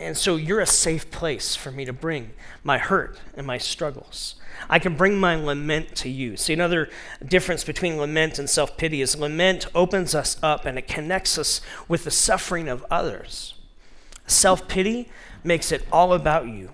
And 0.00 0.16
so 0.16 0.36
you're 0.36 0.60
a 0.60 0.66
safe 0.66 1.10
place 1.10 1.54
for 1.54 1.70
me 1.70 1.84
to 1.84 1.92
bring 1.92 2.32
my 2.64 2.78
hurt 2.78 3.18
and 3.34 3.46
my 3.46 3.58
struggles. 3.58 4.36
I 4.68 4.78
can 4.78 4.96
bring 4.96 5.20
my 5.20 5.34
lament 5.34 5.94
to 5.96 6.08
you. 6.08 6.38
See, 6.38 6.54
another 6.54 6.88
difference 7.24 7.64
between 7.64 7.98
lament 7.98 8.38
and 8.38 8.48
self 8.48 8.78
pity 8.78 9.02
is 9.02 9.16
lament 9.16 9.66
opens 9.74 10.14
us 10.14 10.38
up 10.42 10.64
and 10.64 10.78
it 10.78 10.88
connects 10.88 11.36
us 11.36 11.60
with 11.86 12.04
the 12.04 12.10
suffering 12.10 12.66
of 12.66 12.84
others. 12.90 13.54
Self 14.26 14.68
pity 14.68 15.10
makes 15.44 15.70
it 15.70 15.84
all 15.92 16.14
about 16.14 16.46
you. 16.46 16.72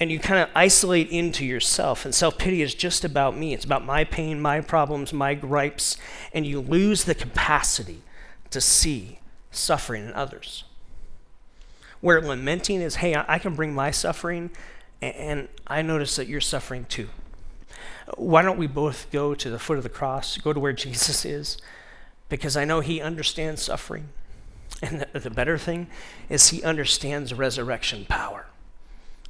And 0.00 0.10
you 0.10 0.18
kind 0.18 0.40
of 0.42 0.48
isolate 0.54 1.10
into 1.10 1.44
yourself. 1.44 2.06
And 2.06 2.14
self 2.14 2.38
pity 2.38 2.62
is 2.62 2.74
just 2.74 3.04
about 3.04 3.36
me. 3.36 3.52
It's 3.52 3.66
about 3.66 3.84
my 3.84 4.02
pain, 4.02 4.40
my 4.40 4.62
problems, 4.62 5.12
my 5.12 5.34
gripes. 5.34 5.98
And 6.32 6.46
you 6.46 6.60
lose 6.60 7.04
the 7.04 7.14
capacity 7.14 8.02
to 8.48 8.62
see 8.62 9.18
suffering 9.50 10.06
in 10.06 10.12
others. 10.14 10.64
Where 12.04 12.20
lamenting 12.20 12.82
is, 12.82 12.96
hey, 12.96 13.16
I 13.16 13.38
can 13.38 13.54
bring 13.54 13.72
my 13.72 13.90
suffering 13.90 14.50
and 15.00 15.48
I 15.66 15.80
notice 15.80 16.16
that 16.16 16.28
you're 16.28 16.38
suffering 16.38 16.84
too. 16.84 17.08
Why 18.18 18.42
don't 18.42 18.58
we 18.58 18.66
both 18.66 19.10
go 19.10 19.34
to 19.34 19.48
the 19.48 19.58
foot 19.58 19.78
of 19.78 19.84
the 19.84 19.88
cross, 19.88 20.36
go 20.36 20.52
to 20.52 20.60
where 20.60 20.72
Jesus 20.74 21.24
is? 21.24 21.56
Because 22.28 22.58
I 22.58 22.66
know 22.66 22.80
he 22.80 23.00
understands 23.00 23.62
suffering. 23.62 24.10
And 24.82 25.06
the, 25.14 25.30
better 25.30 25.56
thing 25.56 25.86
is, 26.28 26.50
he 26.50 26.62
understands 26.62 27.32
resurrection 27.32 28.04
power. 28.04 28.44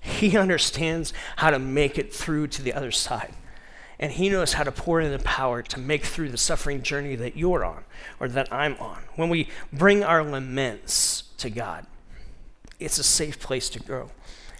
He 0.00 0.36
understands 0.36 1.12
how 1.36 1.50
to 1.50 1.60
make 1.60 1.96
it 1.96 2.12
through 2.12 2.48
to 2.48 2.62
the 2.62 2.72
other 2.72 2.90
side. 2.90 3.34
And 4.00 4.10
he 4.10 4.28
knows 4.28 4.54
how 4.54 4.64
to 4.64 4.72
pour 4.72 5.00
in 5.00 5.12
the 5.12 5.20
power 5.20 5.62
to 5.62 5.78
make 5.78 6.04
through 6.04 6.30
the 6.30 6.38
suffering 6.38 6.82
journey 6.82 7.14
that 7.14 7.36
you're 7.36 7.64
on 7.64 7.84
or 8.18 8.26
that 8.30 8.52
I'm 8.52 8.74
on. 8.80 9.04
When 9.14 9.28
we 9.28 9.48
bring 9.72 10.02
our 10.02 10.24
laments 10.24 11.22
to 11.38 11.50
God, 11.50 11.86
it's 12.80 12.98
a 12.98 13.04
safe 13.04 13.40
place 13.40 13.68
to 13.70 13.80
grow. 13.80 14.10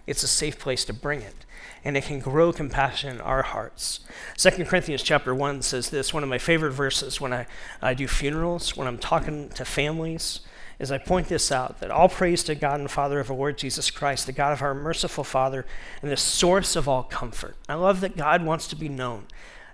It's 0.07 0.22
a 0.22 0.29
safe 0.29 0.59
place 0.59 0.85
to 0.87 0.92
bring 0.92 1.22
it 1.22 1.44
and 1.85 1.96
it 1.96 2.05
can 2.05 2.18
grow 2.18 2.53
compassion 2.53 3.16
in 3.16 3.20
our 3.20 3.42
hearts. 3.42 4.00
2 4.38 4.64
corinthians 4.64 5.03
chapter 5.03 5.35
1 5.35 5.62
says 5.62 5.90
this 5.90 6.14
one 6.14 6.22
of 6.22 6.29
my 6.29 6.38
favorite 6.38 6.72
verses 6.72 7.20
when 7.20 7.33
I, 7.33 7.46
I 7.83 7.94
do 7.94 8.09
funerals 8.09 8.77
when 8.77 8.88
i'm 8.88 8.98
talking 8.98 9.50
to 9.50 9.64
families 9.64 10.40
is 10.79 10.90
i 10.90 10.98
point 10.98 11.29
this 11.29 11.53
out 11.53 11.81
that 11.81 11.90
all 11.90 12.09
praise 12.09 12.42
to 12.44 12.55
god 12.55 12.81
and 12.81 12.90
father 12.90 13.20
of 13.20 13.31
our 13.31 13.37
lord 13.37 13.59
jesus 13.59 13.90
christ 13.90 14.27
the 14.27 14.33
god 14.33 14.53
of 14.53 14.62
our 14.62 14.74
merciful 14.74 15.24
father 15.24 15.66
and 16.03 16.11
the 16.11 16.16
source 16.16 16.74
of 16.74 16.88
all 16.88 17.03
comfort. 17.03 17.57
I 17.68 17.74
love 17.74 18.00
that 18.00 18.16
god 18.16 18.44
wants 18.44 18.66
to 18.68 18.77
be 18.77 18.88
known 18.88 19.27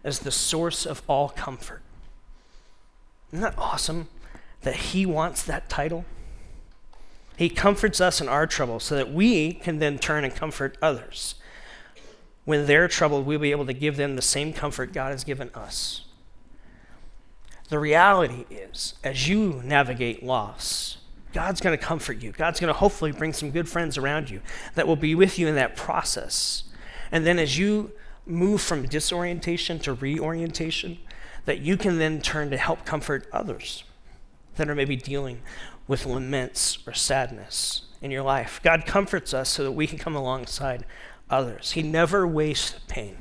as 0.02 0.20
the 0.20 0.30
source 0.30 0.86
of 0.86 1.02
all 1.06 1.28
comfort. 1.28 1.82
Isn't 3.32 3.42
that 3.42 3.58
awesome 3.58 4.08
that 4.62 4.74
he 4.76 5.06
wants 5.06 5.42
that 5.44 5.68
title 5.68 6.04
he 7.40 7.48
comforts 7.48 8.02
us 8.02 8.20
in 8.20 8.28
our 8.28 8.46
trouble 8.46 8.78
so 8.78 8.94
that 8.94 9.14
we 9.14 9.54
can 9.54 9.78
then 9.78 9.98
turn 9.98 10.24
and 10.24 10.36
comfort 10.36 10.76
others. 10.82 11.36
When 12.44 12.66
they're 12.66 12.86
troubled, 12.86 13.24
we'll 13.24 13.38
be 13.38 13.50
able 13.50 13.64
to 13.64 13.72
give 13.72 13.96
them 13.96 14.14
the 14.14 14.20
same 14.20 14.52
comfort 14.52 14.92
God 14.92 15.12
has 15.12 15.24
given 15.24 15.48
us. 15.54 16.02
The 17.70 17.78
reality 17.78 18.44
is, 18.50 18.92
as 19.02 19.26
you 19.26 19.62
navigate 19.64 20.22
loss, 20.22 20.98
God's 21.32 21.62
going 21.62 21.78
to 21.78 21.82
comfort 21.82 22.20
you. 22.20 22.30
God's 22.30 22.60
going 22.60 22.74
to 22.74 22.78
hopefully 22.78 23.10
bring 23.10 23.32
some 23.32 23.50
good 23.50 23.70
friends 23.70 23.96
around 23.96 24.28
you 24.28 24.42
that 24.74 24.86
will 24.86 24.94
be 24.94 25.14
with 25.14 25.38
you 25.38 25.48
in 25.48 25.54
that 25.54 25.76
process. 25.76 26.64
And 27.10 27.24
then 27.24 27.38
as 27.38 27.56
you 27.56 27.92
move 28.26 28.60
from 28.60 28.86
disorientation 28.86 29.78
to 29.78 29.94
reorientation, 29.94 30.98
that 31.46 31.60
you 31.60 31.78
can 31.78 31.96
then 31.96 32.20
turn 32.20 32.50
to 32.50 32.58
help 32.58 32.84
comfort 32.84 33.26
others 33.32 33.84
that 34.56 34.68
are 34.68 34.74
maybe 34.74 34.94
dealing 34.94 35.40
with 35.90 36.06
laments 36.06 36.78
or 36.86 36.94
sadness 36.94 37.82
in 38.00 38.12
your 38.12 38.22
life. 38.22 38.60
God 38.62 38.86
comforts 38.86 39.34
us 39.34 39.48
so 39.48 39.64
that 39.64 39.72
we 39.72 39.88
can 39.88 39.98
come 39.98 40.14
alongside 40.14 40.86
others. 41.28 41.72
He 41.72 41.82
never 41.82 42.24
wastes 42.24 42.78
pain 42.86 43.16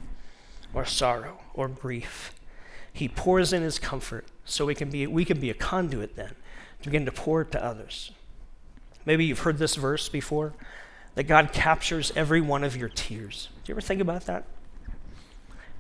or 0.72 0.86
sorrow 0.86 1.42
or 1.56 1.68
grief. 1.68 2.32
He 2.94 3.08
pours 3.08 3.54
in 3.54 3.64
his 3.64 3.80
comfort 3.80 4.28
so 4.46 4.68
we 4.68 4.76
can 4.76 4.92
be, 4.92 5.08
we 5.08 5.26
can 5.26 5.40
be 5.40 5.50
a 5.50 5.56
conduit 5.56 6.16
then 6.16 6.36
to 6.84 6.90
begin 6.90 7.06
to 7.08 7.12
pour 7.12 7.42
it 7.42 7.52
to 7.54 7.66
others. 7.66 8.12
Maybe 9.04 9.26
you've 9.26 9.40
heard 9.40 9.58
this 9.58 9.74
verse 9.74 10.08
before 10.08 10.54
that 11.16 11.24
God 11.24 11.52
captures 11.52 12.12
every 12.16 12.40
one 12.40 12.64
of 12.64 12.78
your 12.78 12.90
tears. 12.90 13.50
Do 13.64 13.72
you 13.72 13.74
ever 13.74 13.82
think 13.82 14.00
about 14.00 14.28
that? 14.28 14.46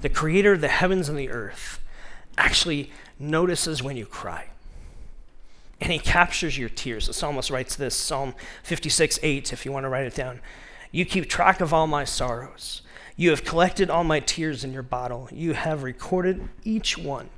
The 0.01 0.09
creator 0.09 0.53
of 0.53 0.61
the 0.61 0.69
heavens 0.69 1.07
and 1.07 1.19
the 1.19 1.29
earth 1.29 1.79
actually 2.35 2.89
notices 3.19 3.83
when 3.83 3.95
you 3.95 4.07
cry 4.07 4.47
and 5.81 5.91
he 5.91 5.99
captures 5.99 6.57
your 6.57 6.69
tears. 6.69 7.07
The 7.07 7.13
psalmist 7.13 7.49
writes 7.49 7.75
this 7.75 7.95
Psalm 7.95 8.33
56 8.63 9.19
8, 9.21 9.53
if 9.53 9.65
you 9.65 9.71
want 9.71 9.85
to 9.85 9.89
write 9.89 10.05
it 10.05 10.15
down. 10.15 10.41
You 10.91 11.05
keep 11.05 11.29
track 11.29 11.61
of 11.61 11.73
all 11.73 11.87
my 11.87 12.03
sorrows. 12.03 12.81
You 13.15 13.29
have 13.31 13.43
collected 13.43 13.89
all 13.89 14.03
my 14.03 14.19
tears 14.19 14.63
in 14.63 14.73
your 14.73 14.83
bottle. 14.83 15.27
You 15.31 15.53
have 15.53 15.83
recorded 15.83 16.47
each 16.63 16.97
one 16.97 17.29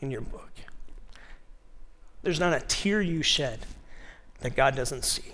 in 0.00 0.10
your 0.10 0.20
book. 0.20 0.50
There's 2.22 2.40
not 2.40 2.52
a 2.52 2.64
tear 2.66 3.00
you 3.00 3.22
shed 3.22 3.60
that 4.40 4.54
God 4.54 4.76
doesn't 4.76 5.04
see. 5.04 5.32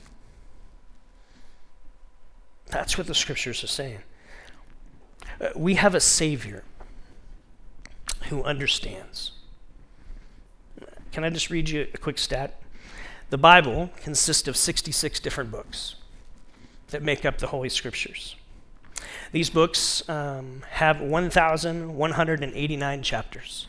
That's 2.67 2.99
what 2.99 3.07
the 3.07 3.15
scriptures 3.15 3.63
are 3.65 3.69
saying. 3.69 4.01
Uh, 5.41 5.49
we 5.57 5.75
have 5.75 5.95
a 5.95 6.01
Savior 6.01 6.65
who 8.29 8.43
understands. 8.43 9.33
Can 11.17 11.25
I 11.25 11.31
just 11.31 11.49
read 11.49 11.71
you 11.71 11.89
a 11.95 11.97
quick 11.97 12.19
stat? 12.19 12.61
The 13.31 13.39
Bible 13.39 13.91
consists 14.03 14.47
of 14.49 14.55
66 14.55 15.19
different 15.21 15.51
books 15.51 15.97
that 16.89 17.03
make 17.03 17.25
up 17.25 17.39
the 17.39 17.47
Holy 17.47 17.71
Scriptures. 17.71 18.37
These 19.33 19.49
books 19.49 20.07
um, 20.11 20.61
have 20.73 21.01
1,189 21.01 23.03
chapters, 23.03 23.67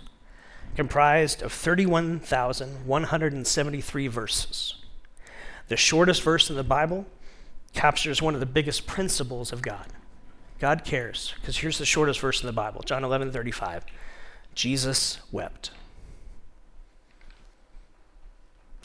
comprised 0.75 1.41
of 1.41 1.53
31,173 1.53 4.07
verses. 4.07 4.75
The 5.69 5.77
shortest 5.77 6.23
verse 6.23 6.49
in 6.49 6.57
the 6.57 6.65
Bible 6.65 7.05
captures 7.73 8.21
one 8.21 8.33
of 8.33 8.41
the 8.41 8.45
biggest 8.45 8.87
principles 8.87 9.53
of 9.53 9.61
God. 9.61 9.87
God 10.59 10.83
cares, 10.83 11.33
because 11.39 11.55
here's 11.55 11.77
the 11.77 11.85
shortest 11.85 12.19
verse 12.19 12.41
in 12.41 12.47
the 12.47 12.51
Bible 12.51 12.81
John 12.81 13.05
11 13.05 13.31
35. 13.31 13.85
Jesus 14.53 15.19
wept. 15.31 15.71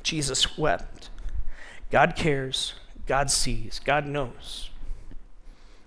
Jesus 0.02 0.58
wept. 0.58 1.10
God 1.90 2.16
cares, 2.16 2.74
God 3.06 3.30
sees, 3.30 3.80
God 3.84 4.06
knows. 4.06 4.70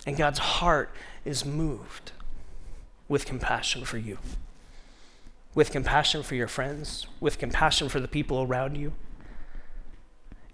And 0.05 0.15
God's 0.15 0.39
heart 0.39 0.91
is 1.23 1.43
moved 1.43 2.11
with 3.07 3.25
compassion 3.25 3.85
for 3.85 3.97
you, 3.97 4.17
with 5.53 5.71
compassion 5.71 6.21
for 6.23 6.35
your 6.35 6.47
friends, 6.47 7.07
with 7.19 7.39
compassion 7.39 7.89
for 7.89 7.99
the 7.99 8.07
people 8.07 8.41
around 8.43 8.75
you. 8.75 8.93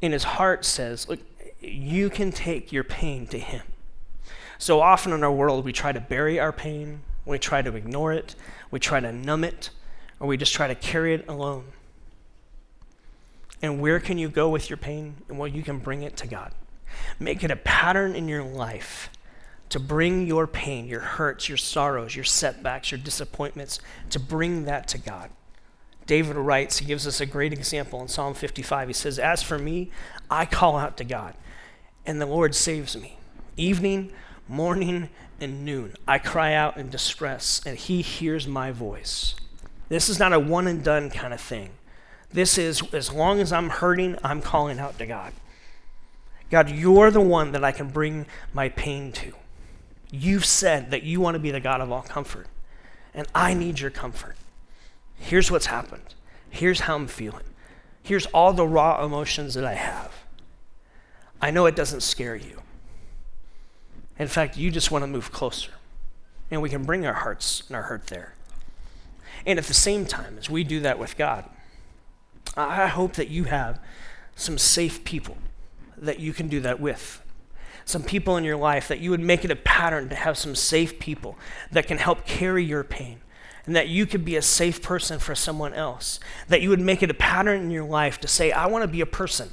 And 0.02 0.14
his 0.14 0.24
heart 0.24 0.66
says, 0.66 1.08
Look, 1.10 1.20
you 1.60 2.10
can 2.10 2.32
take 2.32 2.72
your 2.72 2.84
pain 2.84 3.28
to 3.28 3.40
him. 3.40 3.62
So 4.58 4.80
often 4.80 5.12
in 5.12 5.24
our 5.24 5.32
world, 5.32 5.66
we 5.66 5.74
try 5.74 5.92
to 5.92 6.00
bury 6.00 6.40
our 6.40 6.52
pain, 6.52 7.02
we 7.26 7.40
try 7.40 7.62
to 7.62 7.76
ignore 7.76 8.14
it, 8.14 8.36
we 8.70 8.80
try 8.80 9.00
to 9.00 9.12
numb 9.12 9.44
it, 9.44 9.70
or 10.20 10.28
we 10.28 10.38
just 10.38 10.54
try 10.54 10.68
to 10.68 10.76
carry 10.76 11.14
it 11.14 11.26
alone. 11.28 11.66
And 13.62 13.80
where 13.80 14.00
can 14.00 14.18
you 14.18 14.30
go 14.30 14.50
with 14.50 14.70
your 14.70 14.78
pain? 14.78 15.18
Well, 15.30 15.48
you 15.48 15.64
can 15.64 15.80
bring 15.80 16.02
it 16.02 16.18
to 16.18 16.28
God. 16.28 16.54
Make 17.20 17.44
it 17.44 17.52
a 17.52 17.56
pattern 17.56 18.16
in 18.16 18.28
your 18.28 18.44
life 18.44 19.10
to 19.70 19.80
bring 19.80 20.28
your 20.28 20.48
pain, 20.48 20.86
your 20.88 21.00
hurts, 21.00 21.48
your 21.48 21.58
sorrows, 21.58 22.14
your 22.14 22.26
setbacks, 22.26 22.92
your 22.92 23.00
disappointments, 23.00 23.80
to 24.10 24.20
bring 24.20 24.66
that 24.66 24.88
to 24.90 24.98
God. 24.98 25.30
David 26.06 26.36
writes, 26.36 26.80
he 26.80 26.86
gives 26.86 27.08
us 27.08 27.22
a 27.22 27.26
great 27.26 27.54
example 27.54 28.02
in 28.02 28.10
Psalm 28.10 28.34
55. 28.34 28.90
He 28.90 28.94
says, 28.94 29.18
As 29.18 29.42
for 29.42 29.58
me, 29.58 29.90
I 30.30 30.46
call 30.46 30.76
out 30.76 30.98
to 30.98 31.06
God, 31.06 31.36
and 32.06 32.20
the 32.20 32.26
Lord 32.26 32.54
saves 32.54 32.98
me. 32.98 33.18
Evening, 33.56 34.12
morning, 34.50 35.10
and 35.40 35.64
noon, 35.64 35.96
I 36.06 36.18
cry 36.18 36.54
out 36.54 36.76
in 36.76 36.90
distress, 36.90 37.62
and 37.66 37.78
he 37.78 38.02
hears 38.02 38.46
my 38.46 38.72
voice. 38.72 39.36
This 39.88 40.10
is 40.10 40.20
not 40.20 40.34
a 40.34 40.40
one 40.40 40.68
and 40.68 40.84
done 40.84 41.10
kind 41.10 41.34
of 41.34 41.40
thing. 41.40 41.70
This 42.34 42.58
is, 42.58 42.82
as 42.94 43.12
long 43.12 43.40
as 43.40 43.52
I'm 43.52 43.70
hurting, 43.70 44.18
I'm 44.24 44.42
calling 44.42 44.80
out 44.80 44.98
to 45.00 45.06
God. 45.06 45.34
God, 46.50 46.70
you're 46.70 47.12
the 47.12 47.22
one 47.22 47.52
that 47.54 47.64
I 47.64 47.72
can 47.72 47.90
bring 47.90 48.26
my 48.54 48.70
pain 48.70 49.12
to. 49.14 49.34
You've 50.12 50.46
said 50.46 50.92
that 50.92 51.04
you 51.04 51.22
want 51.22 51.36
to 51.36 51.40
be 51.40 51.52
the 51.52 51.60
God 51.60 51.82
of 51.82 51.92
all 51.92 52.02
comfort, 52.02 52.48
and 53.14 53.28
I 53.34 53.54
need 53.54 53.80
your 53.80 53.92
comfort. 53.92 54.36
Here's 55.18 55.50
what's 55.50 55.68
happened. 55.68 56.16
Here's 56.50 56.82
how 56.82 56.96
I'm 56.96 57.08
feeling. 57.08 57.44
Here's 58.04 58.26
all 58.28 58.52
the 58.54 58.68
raw 58.68 59.04
emotions 59.06 59.54
that 59.54 59.64
I 59.64 59.74
have. 59.74 60.12
I 61.42 61.52
know 61.52 61.66
it 61.66 61.76
doesn't 61.76 62.02
scare 62.02 62.36
you. 62.36 62.62
In 64.20 64.28
fact, 64.28 64.58
you 64.58 64.70
just 64.70 64.92
want 64.92 65.04
to 65.04 65.08
move 65.08 65.32
closer. 65.32 65.72
And 66.50 66.62
we 66.62 66.70
can 66.70 66.84
bring 66.84 67.06
our 67.06 67.14
hearts 67.14 67.64
and 67.68 67.76
our 67.76 67.84
hurt 67.84 68.08
there. 68.08 68.34
And 69.46 69.58
at 69.58 69.66
the 69.66 69.74
same 69.74 70.06
time, 70.06 70.38
as 70.38 70.50
we 70.50 70.64
do 70.64 70.82
that 70.82 71.00
with 71.00 71.18
God, 71.18 71.46
I 72.58 72.88
hope 72.88 73.14
that 73.14 73.30
you 73.30 73.46
have 73.46 73.80
some 74.36 74.58
safe 74.58 75.04
people 75.04 75.38
that 75.98 76.20
you 76.20 76.34
can 76.34 76.48
do 76.48 76.60
that 76.62 76.80
with. 76.80 77.24
Some 77.86 78.04
people 78.04 78.38
in 78.38 78.44
your 78.44 78.58
life 78.58 78.88
that 78.88 79.00
you 79.00 79.10
would 79.12 79.22
make 79.22 79.44
it 79.44 79.52
a 79.52 79.56
pattern 79.56 80.10
to 80.10 80.16
have 80.16 80.38
some 80.38 80.56
safe 80.56 81.00
people 81.00 81.38
that 81.72 81.88
can 81.88 81.98
help 81.98 82.26
carry 82.26 82.64
your 82.64 82.84
pain 82.84 83.22
and 83.66 83.76
that 83.76 83.90
you 83.90 84.06
could 84.06 84.26
be 84.26 84.36
a 84.36 84.42
safe 84.42 84.82
person 84.82 85.20
for 85.20 85.36
someone 85.36 85.74
else. 85.74 86.20
That 86.48 86.62
you 86.62 86.70
would 86.70 86.80
make 86.80 87.04
it 87.04 87.12
a 87.12 87.16
pattern 87.16 87.62
in 87.62 87.72
your 87.72 87.84
life 87.84 88.20
to 88.22 88.28
say, 88.28 88.52
I 88.52 88.66
want 88.66 88.84
to 88.84 88.88
be 88.88 89.02
a 89.02 89.06
person 89.06 89.52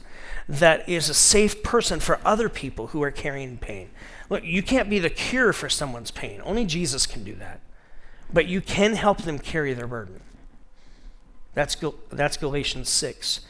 that 0.48 0.88
is 0.88 1.11
a 1.11 1.14
safe 1.14 1.62
person 1.62 2.01
for 2.01 2.18
other 2.24 2.48
people 2.48 2.88
who 2.88 3.03
are 3.03 3.11
carrying 3.11 3.59
pain. 3.59 3.90
Look, 4.31 4.44
you 4.44 4.62
can't 4.62 4.88
be 4.88 4.98
the 4.98 5.11
cure 5.11 5.53
for 5.53 5.68
someone's 5.68 6.11
pain, 6.11 6.40
only 6.44 6.64
Jesus 6.64 7.07
can 7.07 7.22
do 7.22 7.35
that. 7.37 7.61
But 8.33 8.46
you 8.46 8.61
can 8.61 8.94
help 8.94 9.22
them 9.22 9.38
carry 9.38 9.74
their 9.74 9.87
burden. 9.87 10.20
That's, 11.55 11.77
that's 12.11 12.37
Galatians 12.37 12.89
6. 12.89 13.41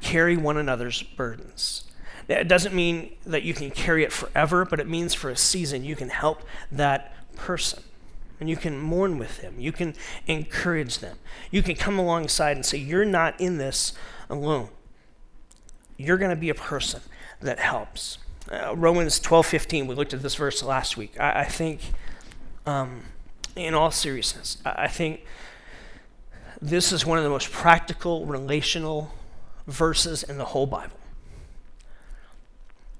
Carry 0.00 0.36
one 0.36 0.56
another's 0.56 1.02
burdens. 1.02 1.84
It 2.28 2.48
doesn't 2.48 2.74
mean 2.74 3.16
that 3.26 3.42
you 3.42 3.52
can 3.52 3.70
carry 3.70 4.02
it 4.02 4.12
forever, 4.12 4.64
but 4.64 4.80
it 4.80 4.88
means 4.88 5.14
for 5.14 5.30
a 5.30 5.36
season 5.36 5.84
you 5.84 5.96
can 5.96 6.08
help 6.08 6.42
that 6.72 7.14
person. 7.36 7.82
And 8.40 8.48
you 8.50 8.56
can 8.56 8.78
mourn 8.78 9.18
with 9.18 9.40
them. 9.40 9.54
You 9.58 9.72
can 9.72 9.94
encourage 10.26 10.98
them. 10.98 11.18
You 11.50 11.62
can 11.62 11.76
come 11.76 11.98
alongside 11.98 12.56
and 12.56 12.66
say, 12.66 12.78
You're 12.78 13.04
not 13.04 13.40
in 13.40 13.58
this 13.58 13.92
alone. 14.28 14.68
You're 15.96 16.18
going 16.18 16.30
to 16.30 16.36
be 16.36 16.48
a 16.48 16.54
person 16.54 17.00
that 17.40 17.58
helps. 17.58 18.18
Uh, 18.50 18.74
Romans 18.76 19.20
12 19.20 19.46
15, 19.46 19.86
we 19.86 19.94
looked 19.94 20.12
at 20.12 20.22
this 20.22 20.34
verse 20.34 20.62
last 20.62 20.96
week. 20.96 21.18
I, 21.18 21.40
I 21.40 21.44
think, 21.44 21.80
um, 22.66 23.04
in 23.54 23.72
all 23.74 23.90
seriousness, 23.90 24.58
I, 24.64 24.84
I 24.84 24.88
think 24.88 25.24
this 26.60 26.92
is 26.92 27.04
one 27.04 27.18
of 27.18 27.24
the 27.24 27.30
most 27.30 27.50
practical, 27.50 28.26
relational 28.26 29.12
verses 29.66 30.22
in 30.22 30.38
the 30.38 30.44
whole 30.44 30.66
Bible. 30.66 30.98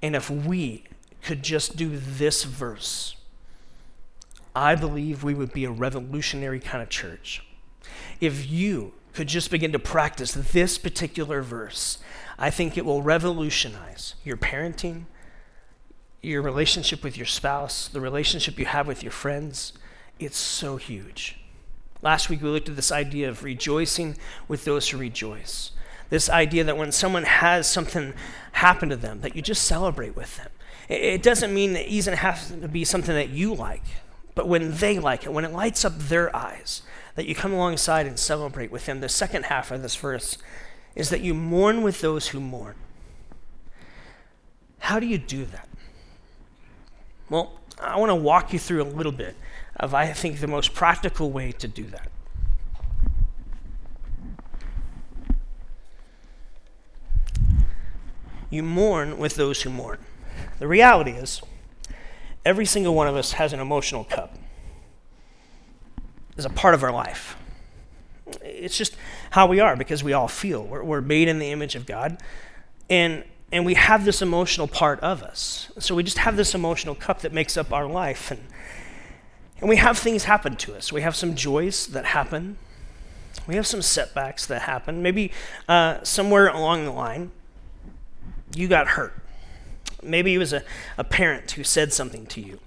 And 0.01 0.15
if 0.15 0.29
we 0.29 0.83
could 1.23 1.41
just 1.41 1.75
do 1.75 1.97
this 1.97 2.43
verse, 2.43 3.15
I 4.55 4.75
believe 4.75 5.23
we 5.23 5.33
would 5.33 5.51
be 5.51 5.65
a 5.65 5.71
revolutionary 5.71 6.59
kind 6.59 6.81
of 6.81 6.89
church. 6.89 7.43
If 8.21 8.49
you 8.49 8.93
could 9.13 9.27
just 9.27 9.49
begin 9.49 9.71
to 9.71 9.79
practice 9.79 10.33
this 10.33 10.77
particular 10.77 11.41
verse, 11.41 11.99
I 12.37 12.49
think 12.49 12.77
it 12.77 12.85
will 12.85 13.01
revolutionize 13.01 14.15
your 14.23 14.37
parenting, 14.37 15.05
your 16.21 16.41
relationship 16.41 17.03
with 17.03 17.17
your 17.17 17.25
spouse, 17.25 17.87
the 17.87 18.01
relationship 18.01 18.59
you 18.59 18.65
have 18.65 18.87
with 18.87 19.03
your 19.03 19.11
friends. 19.11 19.73
It's 20.19 20.37
so 20.37 20.77
huge. 20.77 21.39
Last 22.05 22.29
week 22.29 22.43
we 22.43 22.49
looked 22.49 22.69
at 22.69 22.75
this 22.75 22.91
idea 22.91 23.27
of 23.29 23.43
rejoicing 23.43 24.15
with 24.47 24.63
those 24.63 24.87
who 24.87 24.97
rejoice. 24.97 25.71
This 26.11 26.29
idea 26.29 26.63
that 26.63 26.77
when 26.77 26.91
someone 26.91 27.23
has 27.23 27.67
something 27.67 28.13
happen 28.51 28.89
to 28.89 28.95
them, 28.95 29.21
that 29.21 29.35
you 29.35 29.41
just 29.41 29.63
celebrate 29.63 30.15
with 30.15 30.37
them. 30.37 30.49
It 30.87 31.23
doesn't 31.23 31.51
mean 31.51 31.73
that 31.73 31.91
it 31.91 31.95
doesn't 31.95 32.17
have 32.17 32.61
to 32.61 32.67
be 32.67 32.85
something 32.85 33.15
that 33.15 33.29
you 33.29 33.55
like, 33.55 33.81
but 34.35 34.47
when 34.47 34.75
they 34.75 34.99
like 34.99 35.25
it, 35.25 35.33
when 35.33 35.45
it 35.45 35.51
lights 35.51 35.83
up 35.83 35.97
their 35.97 36.33
eyes, 36.35 36.83
that 37.15 37.25
you 37.25 37.33
come 37.33 37.53
alongside 37.53 38.05
and 38.05 38.19
celebrate 38.19 38.69
with 38.69 38.85
them. 38.85 38.99
The 38.99 39.09
second 39.09 39.45
half 39.45 39.71
of 39.71 39.81
this 39.81 39.95
verse 39.95 40.37
is 40.93 41.09
that 41.09 41.21
you 41.21 41.33
mourn 41.33 41.81
with 41.81 42.01
those 42.01 42.27
who 42.27 42.39
mourn. 42.39 42.75
How 44.77 44.99
do 44.99 45.07
you 45.07 45.17
do 45.17 45.45
that? 45.45 45.67
Well, 47.31 47.59
I 47.81 47.97
want 47.97 48.11
to 48.11 48.15
walk 48.15 48.53
you 48.53 48.59
through 48.59 48.83
a 48.83 48.85
little 48.85 49.11
bit 49.11 49.35
of, 49.77 49.93
I 49.93 50.11
think, 50.13 50.39
the 50.39 50.47
most 50.47 50.73
practical 50.73 51.31
way 51.31 51.51
to 51.53 51.67
do 51.67 51.83
that. 51.85 52.11
You 58.49 58.63
mourn 58.63 59.17
with 59.17 59.35
those 59.35 59.63
who 59.63 59.69
mourn. 59.69 59.99
The 60.59 60.67
reality 60.67 61.11
is, 61.11 61.41
every 62.45 62.65
single 62.65 62.95
one 62.95 63.07
of 63.07 63.15
us 63.15 63.33
has 63.33 63.51
an 63.53 63.59
emotional 63.59 64.03
cup. 64.03 64.37
It's 66.37 66.45
a 66.45 66.49
part 66.49 66.73
of 66.73 66.83
our 66.83 66.91
life. 66.91 67.37
It's 68.41 68.77
just 68.77 68.95
how 69.31 69.47
we 69.47 69.59
are 69.59 69.75
because 69.75 70.03
we 70.03 70.13
all 70.13 70.27
feel. 70.27 70.63
We're, 70.63 70.83
we're 70.83 71.01
made 71.01 71.27
in 71.27 71.39
the 71.39 71.51
image 71.51 71.75
of 71.75 71.85
God. 71.85 72.17
And 72.89 73.23
and 73.51 73.65
we 73.65 73.75
have 73.75 74.05
this 74.05 74.21
emotional 74.21 74.67
part 74.67 74.99
of 75.01 75.21
us. 75.23 75.71
So 75.79 75.95
we 75.95 76.03
just 76.03 76.17
have 76.17 76.35
this 76.35 76.55
emotional 76.55 76.95
cup 76.95 77.21
that 77.21 77.31
makes 77.31 77.55
up 77.55 77.71
our 77.71 77.87
life. 77.87 78.31
And, 78.31 78.41
and 79.65 79.69
we 79.71 79.77
have 79.77 79.97
things 79.97 80.25
happen 80.25 80.55
to 80.57 80.75
us. 80.75 80.93
We 80.93 81.01
have 81.01 81.15
some 81.15 81.33
joys 81.33 81.87
that 81.87 82.05
happen, 82.05 82.57
we 83.47 83.55
have 83.55 83.65
some 83.65 83.81
setbacks 83.81 84.45
that 84.45 84.61
happen. 84.61 85.01
Maybe 85.01 85.31
uh, 85.67 86.03
somewhere 86.03 86.49
along 86.49 86.85
the 86.85 86.91
line, 86.91 87.31
you 88.55 88.67
got 88.67 88.89
hurt. 88.89 89.15
Maybe 90.03 90.35
it 90.35 90.37
was 90.37 90.53
a, 90.53 90.61
a 90.99 91.03
parent 91.03 91.49
who 91.49 91.63
said 91.63 91.91
something 91.91 92.27
to 92.27 92.41
you, 92.41 92.59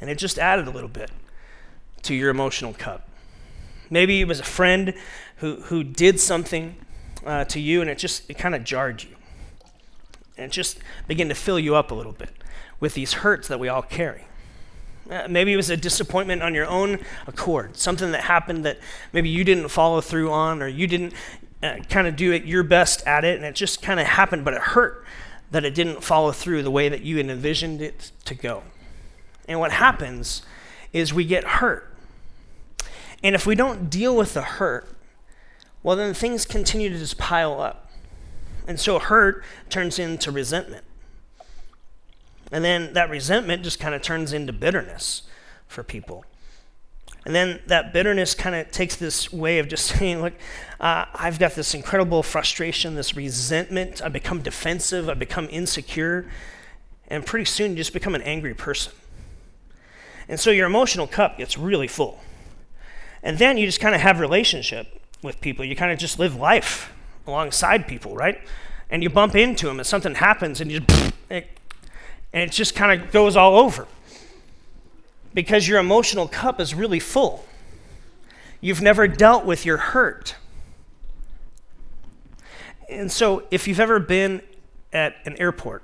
and 0.00 0.08
it 0.08 0.16
just 0.16 0.38
added 0.38 0.66
a 0.66 0.70
little 0.70 0.88
bit 0.88 1.10
to 2.04 2.14
your 2.14 2.30
emotional 2.30 2.72
cup. 2.72 3.06
Maybe 3.90 4.22
it 4.22 4.26
was 4.26 4.40
a 4.40 4.44
friend 4.44 4.94
who, 5.36 5.56
who 5.56 5.84
did 5.84 6.20
something 6.20 6.74
uh, 7.26 7.44
to 7.44 7.60
you, 7.60 7.82
and 7.82 7.90
it 7.90 7.98
just 7.98 8.30
it 8.30 8.38
kind 8.38 8.54
of 8.54 8.64
jarred 8.64 9.02
you 9.02 9.14
and 10.38 10.46
it 10.46 10.52
just 10.52 10.78
begin 11.06 11.28
to 11.28 11.34
fill 11.34 11.58
you 11.58 11.74
up 11.74 11.90
a 11.90 11.94
little 11.94 12.12
bit 12.12 12.30
with 12.80 12.94
these 12.94 13.12
hurts 13.12 13.46
that 13.48 13.60
we 13.60 13.68
all 13.68 13.82
carry. 13.82 14.27
Uh, 15.10 15.26
maybe 15.28 15.52
it 15.52 15.56
was 15.56 15.70
a 15.70 15.76
disappointment 15.76 16.42
on 16.42 16.54
your 16.54 16.66
own 16.66 16.98
accord, 17.26 17.76
something 17.76 18.12
that 18.12 18.22
happened 18.22 18.64
that 18.64 18.78
maybe 19.12 19.28
you 19.28 19.42
didn't 19.42 19.68
follow 19.68 20.00
through 20.00 20.30
on, 20.30 20.62
or 20.62 20.68
you 20.68 20.86
didn't 20.86 21.14
uh, 21.62 21.76
kind 21.88 22.06
of 22.06 22.14
do 22.14 22.32
it 22.32 22.44
your 22.44 22.62
best 22.62 23.06
at 23.06 23.24
it, 23.24 23.36
and 23.36 23.44
it 23.44 23.54
just 23.54 23.80
kind 23.80 23.98
of 23.98 24.06
happened, 24.06 24.44
but 24.44 24.52
it 24.52 24.60
hurt 24.60 25.04
that 25.50 25.64
it 25.64 25.74
didn't 25.74 26.04
follow 26.04 26.30
through 26.30 26.62
the 26.62 26.70
way 26.70 26.88
that 26.88 27.00
you 27.00 27.16
had 27.16 27.26
envisioned 27.26 27.80
it 27.80 28.12
to 28.26 28.34
go. 28.34 28.62
And 29.48 29.58
what 29.58 29.72
happens 29.72 30.42
is 30.92 31.14
we 31.14 31.24
get 31.24 31.44
hurt. 31.44 31.94
And 33.22 33.34
if 33.34 33.46
we 33.46 33.54
don't 33.54 33.88
deal 33.88 34.14
with 34.14 34.34
the 34.34 34.42
hurt, 34.42 34.94
well, 35.82 35.96
then 35.96 36.12
things 36.12 36.44
continue 36.44 36.90
to 36.90 36.98
just 36.98 37.16
pile 37.16 37.60
up. 37.60 37.90
And 38.66 38.78
so 38.78 38.98
hurt 38.98 39.42
turns 39.70 39.98
into 39.98 40.30
resentment. 40.30 40.84
And 42.50 42.64
then 42.64 42.92
that 42.94 43.10
resentment 43.10 43.62
just 43.62 43.78
kind 43.78 43.94
of 43.94 44.02
turns 44.02 44.32
into 44.32 44.52
bitterness 44.52 45.22
for 45.66 45.82
people. 45.82 46.24
And 47.26 47.34
then 47.34 47.60
that 47.66 47.92
bitterness 47.92 48.34
kind 48.34 48.54
of 48.54 48.70
takes 48.70 48.96
this 48.96 49.32
way 49.32 49.58
of 49.58 49.68
just 49.68 49.86
saying, 49.98 50.22
look, 50.22 50.34
uh, 50.80 51.06
I've 51.14 51.38
got 51.38 51.52
this 51.54 51.74
incredible 51.74 52.22
frustration, 52.22 52.94
this 52.94 53.16
resentment. 53.16 54.02
I 54.02 54.08
become 54.08 54.42
defensive, 54.42 55.08
I 55.08 55.14
become 55.14 55.48
insecure. 55.50 56.30
And 57.08 57.24
pretty 57.24 57.44
soon 57.44 57.72
you 57.72 57.76
just 57.78 57.92
become 57.92 58.14
an 58.14 58.22
angry 58.22 58.54
person. 58.54 58.92
And 60.28 60.38
so 60.38 60.50
your 60.50 60.66
emotional 60.66 61.06
cup 61.06 61.38
gets 61.38 61.56
really 61.56 61.88
full. 61.88 62.20
And 63.22 63.38
then 63.38 63.56
you 63.56 63.66
just 63.66 63.80
kind 63.80 63.94
of 63.94 64.00
have 64.00 64.20
relationship 64.20 65.00
with 65.22 65.40
people. 65.40 65.64
You 65.64 65.74
kind 65.74 65.90
of 65.90 65.98
just 65.98 66.18
live 66.18 66.36
life 66.36 66.92
alongside 67.26 67.88
people, 67.88 68.14
right? 68.14 68.38
and 68.90 69.02
you 69.02 69.10
bump 69.10 69.34
into 69.34 69.66
them 69.66 69.78
and 69.78 69.86
something 69.86 70.14
happens 70.14 70.60
and 70.60 70.70
you 70.70 70.80
and 72.32 72.42
it 72.42 72.52
just 72.52 72.74
kind 72.74 73.00
of 73.00 73.10
goes 73.10 73.36
all 73.36 73.56
over 73.56 73.86
because 75.34 75.68
your 75.68 75.78
emotional 75.78 76.28
cup 76.28 76.60
is 76.60 76.74
really 76.74 77.00
full. 77.00 77.44
You've 78.60 78.82
never 78.82 79.06
dealt 79.06 79.44
with 79.44 79.64
your 79.64 79.76
hurt. 79.76 80.34
And 82.88 83.12
so, 83.12 83.44
if 83.50 83.68
you've 83.68 83.80
ever 83.80 83.98
been 83.98 84.42
at 84.92 85.16
an 85.26 85.36
airport 85.36 85.82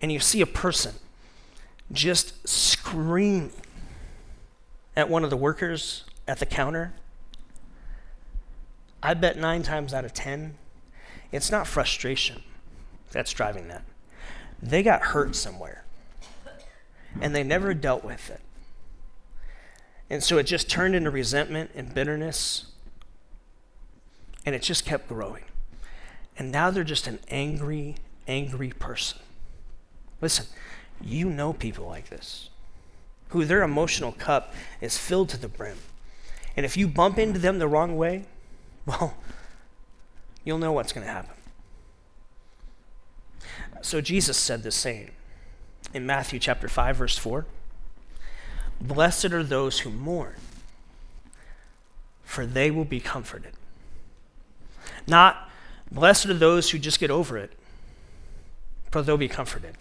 and 0.00 0.10
you 0.10 0.18
see 0.18 0.40
a 0.40 0.46
person 0.46 0.94
just 1.92 2.48
screaming 2.48 3.52
at 4.96 5.08
one 5.08 5.24
of 5.24 5.30
the 5.30 5.36
workers 5.36 6.04
at 6.26 6.38
the 6.38 6.46
counter, 6.46 6.94
I 9.02 9.14
bet 9.14 9.36
nine 9.36 9.62
times 9.62 9.94
out 9.94 10.04
of 10.04 10.12
ten, 10.12 10.56
it's 11.30 11.50
not 11.50 11.66
frustration 11.66 12.42
that's 13.12 13.32
driving 13.32 13.68
that. 13.68 13.84
They 14.62 14.82
got 14.82 15.02
hurt 15.02 15.36
somewhere 15.36 15.84
and 17.20 17.34
they 17.34 17.42
never 17.42 17.74
dealt 17.74 18.04
with 18.04 18.30
it. 18.30 18.40
And 20.10 20.22
so 20.22 20.38
it 20.38 20.44
just 20.44 20.70
turned 20.70 20.94
into 20.94 21.10
resentment 21.10 21.70
and 21.74 21.92
bitterness, 21.92 22.66
and 24.46 24.54
it 24.54 24.62
just 24.62 24.86
kept 24.86 25.08
growing. 25.08 25.44
And 26.38 26.50
now 26.50 26.70
they're 26.70 26.84
just 26.84 27.06
an 27.06 27.18
angry, 27.28 27.96
angry 28.26 28.70
person. 28.70 29.18
Listen, 30.20 30.46
you 31.00 31.28
know 31.28 31.52
people 31.52 31.86
like 31.86 32.08
this, 32.08 32.48
who 33.28 33.44
their 33.44 33.62
emotional 33.62 34.12
cup 34.12 34.54
is 34.80 34.96
filled 34.96 35.28
to 35.30 35.36
the 35.36 35.48
brim. 35.48 35.78
And 36.56 36.64
if 36.64 36.76
you 36.76 36.88
bump 36.88 37.18
into 37.18 37.38
them 37.38 37.58
the 37.58 37.68
wrong 37.68 37.96
way, 37.96 38.24
well, 38.86 39.14
you'll 40.44 40.58
know 40.58 40.72
what's 40.72 40.92
going 40.92 41.06
to 41.06 41.12
happen. 41.12 41.37
So 43.82 44.00
Jesus 44.00 44.36
said 44.36 44.62
the 44.62 44.70
same 44.70 45.10
in 45.94 46.06
Matthew 46.06 46.38
chapter 46.38 46.68
5 46.68 46.96
verse 46.96 47.18
4. 47.18 47.46
Blessed 48.80 49.26
are 49.26 49.42
those 49.42 49.80
who 49.80 49.90
mourn, 49.90 50.34
for 52.22 52.46
they 52.46 52.70
will 52.70 52.84
be 52.84 53.00
comforted. 53.00 53.52
Not 55.06 55.50
blessed 55.90 56.26
are 56.26 56.34
those 56.34 56.70
who 56.70 56.78
just 56.78 57.00
get 57.00 57.10
over 57.10 57.36
it, 57.36 57.52
for 58.90 59.02
they'll 59.02 59.16
be 59.16 59.28
comforted. 59.28 59.76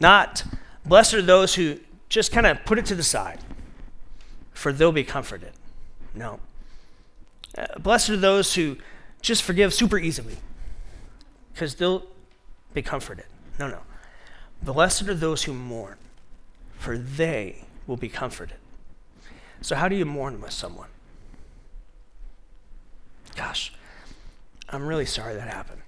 Not 0.00 0.44
blessed 0.84 1.14
are 1.14 1.22
those 1.22 1.54
who 1.54 1.78
just 2.08 2.32
kind 2.32 2.46
of 2.46 2.64
put 2.64 2.78
it 2.78 2.86
to 2.86 2.94
the 2.94 3.02
side, 3.02 3.38
for 4.52 4.72
they'll 4.72 4.92
be 4.92 5.04
comforted. 5.04 5.52
No. 6.14 6.40
Uh, 7.56 7.78
blessed 7.78 8.10
are 8.10 8.16
those 8.16 8.54
who 8.54 8.76
just 9.22 9.42
forgive 9.42 9.72
super 9.72 9.98
easily, 9.98 10.36
because 11.52 11.76
they'll 11.76 12.04
be 12.74 12.82
comforted. 12.82 13.26
No, 13.58 13.68
no. 13.68 13.80
Blessed 14.62 15.08
are 15.08 15.14
those 15.14 15.44
who 15.44 15.54
mourn, 15.54 15.96
for 16.78 16.98
they 16.98 17.64
will 17.86 17.96
be 17.96 18.08
comforted. 18.08 18.56
So, 19.60 19.76
how 19.76 19.88
do 19.88 19.96
you 19.96 20.04
mourn 20.04 20.40
with 20.40 20.52
someone? 20.52 20.88
Gosh, 23.36 23.72
I'm 24.68 24.86
really 24.86 25.06
sorry 25.06 25.34
that 25.34 25.48
happened. 25.48 25.80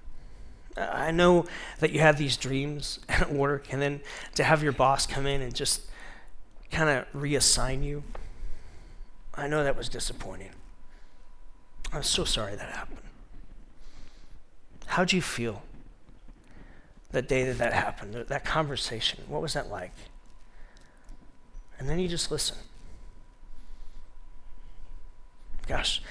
I 0.75 1.11
know 1.11 1.45
that 1.79 1.91
you 1.91 1.99
have 1.99 2.17
these 2.17 2.37
dreams 2.37 2.99
at 3.09 3.31
work, 3.31 3.71
and 3.71 3.81
then 3.81 4.01
to 4.35 4.43
have 4.43 4.63
your 4.63 4.71
boss 4.71 5.05
come 5.05 5.25
in 5.25 5.41
and 5.41 5.53
just 5.53 5.81
kind 6.71 6.89
of 6.89 7.05
reassign 7.13 7.83
you, 7.83 8.03
I 9.33 9.47
know 9.47 9.63
that 9.63 9.77
was 9.77 9.89
disappointing. 9.89 10.51
I'm 11.93 12.03
so 12.03 12.25
sorry 12.25 12.55
that 12.55 12.69
happened. 12.69 12.99
How'd 14.87 15.13
you 15.13 15.21
feel 15.21 15.61
the 17.11 17.21
day 17.21 17.43
that 17.45 17.57
that 17.57 17.73
happened, 17.73 18.13
that 18.13 18.45
conversation? 18.45 19.23
What 19.27 19.41
was 19.41 19.53
that 19.53 19.69
like? 19.69 19.93
And 21.79 21.87
then 21.87 21.99
you 21.99 22.07
just 22.07 22.31
listen. 22.31 22.57
Gosh, 25.67 26.01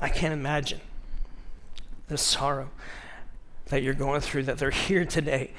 I 0.00 0.08
can't 0.08 0.32
imagine 0.32 0.80
the 2.08 2.18
sorrow 2.18 2.70
that 3.66 3.82
you're 3.82 3.94
going 3.94 4.20
through, 4.20 4.44
that 4.44 4.58
they're 4.58 4.70
here 4.88 5.04
today. 5.04 5.50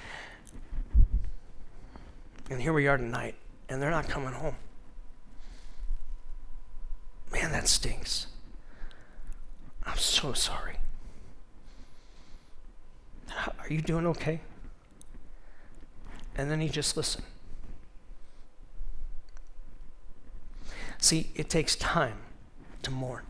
And 2.50 2.62
here 2.62 2.72
we 2.72 2.88
are 2.88 2.98
tonight, 2.98 3.36
and 3.68 3.82
they're 3.82 3.92
not 3.92 4.08
coming 4.08 4.32
home. 4.32 4.56
Man, 7.32 7.52
that 7.52 7.68
stinks. 7.68 8.28
I'm 9.86 9.98
so 9.98 10.34
sorry. 10.34 10.78
Are 13.60 13.68
you 13.70 13.82
doing 13.82 14.08
okay? 14.08 14.40
And 16.38 16.52
then 16.52 16.62
he 16.62 16.70
just 16.70 16.96
listened. 16.96 17.26
See, 21.00 21.32
it 21.36 21.50
takes 21.50 21.76
time 21.76 22.18
to 22.84 22.92
mourn. 22.92 23.24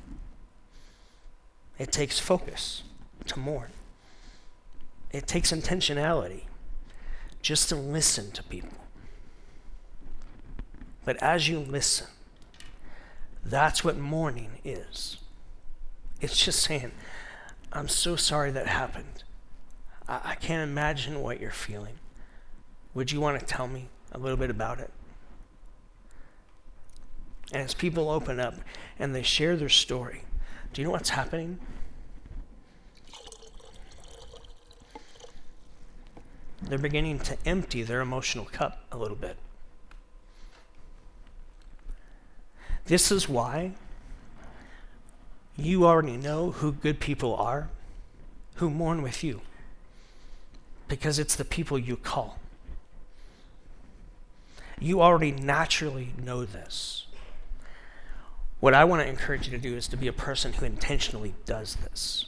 It 1.80 1.92
takes 1.92 2.20
focus 2.20 2.84
to 3.28 3.40
mourn. 3.40 3.72
It 5.12 5.28
takes 5.28 5.52
intentionality 5.52 6.44
just 7.42 7.70
to 7.70 7.76
listen 7.76 8.32
to 8.32 8.44
people. 8.44 8.78
But 11.06 11.16
as 11.18 11.48
you 11.48 11.60
listen, 11.60 12.08
that's 13.46 13.84
what 13.84 13.98
mourning 13.98 14.60
is. 14.66 15.20
It's 16.20 16.44
just 16.44 16.62
saying, 16.62 16.92
I'm 17.72 17.88
so 17.88 18.16
sorry 18.16 18.52
that 18.52 18.68
happened. 18.68 19.24
I, 20.10 20.22
I 20.32 20.36
can't 20.36 20.70
imagine 20.70 21.22
what 21.22 21.40
you're 21.40 21.52
feeling. 21.52 22.00
Would 22.98 23.12
you 23.12 23.22
want 23.22 23.40
to 23.40 23.46
tell 23.46 23.68
me 23.68 23.90
a 24.12 24.18
little 24.18 24.38
bit 24.38 24.50
about 24.50 24.80
it? 24.80 24.90
And 27.54 27.62
as 27.62 27.76
people 27.76 28.10
open 28.10 28.40
up 28.40 28.56
and 28.98 29.14
they 29.14 29.22
share 29.22 29.56
their 29.56 29.70
story, 29.70 30.24
do 30.74 30.82
you 30.82 30.88
know 30.88 30.92
what's 30.94 31.12
happening? 31.12 31.60
They're 36.64 36.80
beginning 36.80 37.20
to 37.20 37.38
empty 37.46 37.84
their 37.84 38.02
emotional 38.02 38.46
cup 38.46 38.84
a 38.92 38.98
little 38.98 39.16
bit. 39.16 39.38
This 42.86 43.12
is 43.12 43.30
why 43.30 43.74
you 45.56 45.86
already 45.86 46.18
know 46.18 46.50
who 46.50 46.72
good 46.72 47.00
people 47.00 47.36
are, 47.36 47.70
who 48.56 48.72
mourn 48.72 49.04
with 49.04 49.24
you, 49.24 49.42
because 50.88 51.20
it's 51.20 51.36
the 51.36 51.46
people 51.46 51.78
you 51.78 51.96
call. 51.96 52.40
You 54.80 55.02
already 55.02 55.32
naturally 55.32 56.14
know 56.24 56.46
this. 56.46 57.08
What 58.60 58.74
I 58.74 58.86
want 58.86 59.02
to 59.02 59.08
encourage 59.08 59.48
you 59.48 59.52
to 59.52 59.62
do 59.62 59.76
is 59.76 59.88
to 59.90 59.98
be 59.98 60.08
a 60.08 60.14
person 60.14 60.54
who 60.54 60.66
intentionally 60.66 61.34
does 61.46 61.76
this. 61.76 62.26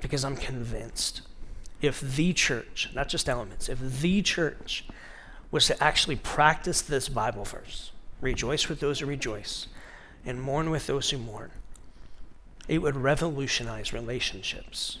Because 0.00 0.24
I'm 0.24 0.36
convinced 0.36 1.22
if 1.80 2.00
the 2.00 2.32
church, 2.32 2.90
not 2.94 3.08
just 3.08 3.28
elements, 3.28 3.68
if 3.68 3.78
the 3.78 4.22
church 4.22 4.84
was 5.50 5.66
to 5.66 5.82
actually 5.82 6.16
practice 6.16 6.80
this 6.80 7.08
Bible 7.08 7.44
verse, 7.44 7.90
rejoice 8.20 8.68
with 8.68 8.80
those 8.80 9.00
who 9.00 9.06
rejoice 9.06 9.66
and 10.24 10.40
mourn 10.40 10.70
with 10.70 10.86
those 10.86 11.10
who 11.10 11.18
mourn, 11.18 11.50
it 12.68 12.78
would 12.78 12.96
revolutionize 12.96 13.92
relationships 13.92 14.98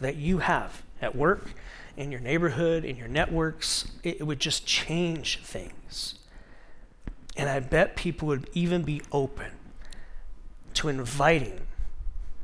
that 0.00 0.16
you 0.16 0.38
have 0.38 0.82
at 1.02 1.16
work, 1.16 1.50
in 1.96 2.10
your 2.10 2.20
neighborhood, 2.20 2.84
in 2.84 2.96
your 2.96 3.08
networks. 3.08 3.90
It, 4.02 4.26
would 4.26 4.40
just 4.40 4.66
change 4.66 5.40
things. 5.42 6.16
And 7.36 7.48
I 7.48 7.60
bet 7.60 7.96
people 7.96 8.28
would 8.28 8.48
even 8.52 8.82
be 8.82 9.02
open 9.12 9.52
to 10.74 10.88
inviting 10.88 11.60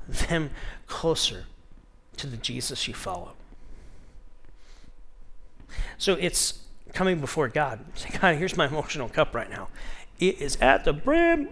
them 0.08 0.50
closer 0.86 1.44
to 2.16 2.26
the 2.26 2.36
Jesus 2.36 2.86
you 2.88 2.94
follow. 2.94 3.32
So 5.98 6.14
it's 6.14 6.60
coming 6.92 7.20
before 7.20 7.48
God. 7.48 7.80
Say, 7.94 8.10
God, 8.20 8.36
here's 8.36 8.56
my 8.56 8.66
emotional 8.66 9.08
cup 9.08 9.34
right 9.34 9.50
now. 9.50 9.68
It 10.18 10.40
is 10.40 10.56
at 10.60 10.84
the 10.84 10.92
brim. 10.92 11.48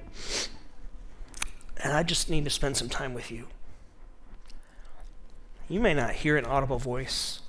And 1.82 1.92
I 1.92 2.03
just 2.03 2.28
need 2.28 2.44
to 2.44 2.51
spend 2.51 2.76
some 2.76 2.88
time 2.88 3.14
with 3.14 3.30
you. 3.30 3.46
You 5.68 5.80
may 5.80 5.94
not 5.94 6.12
hear 6.12 6.36
an 6.36 6.44
audible 6.44 6.78
voice, 6.78 7.40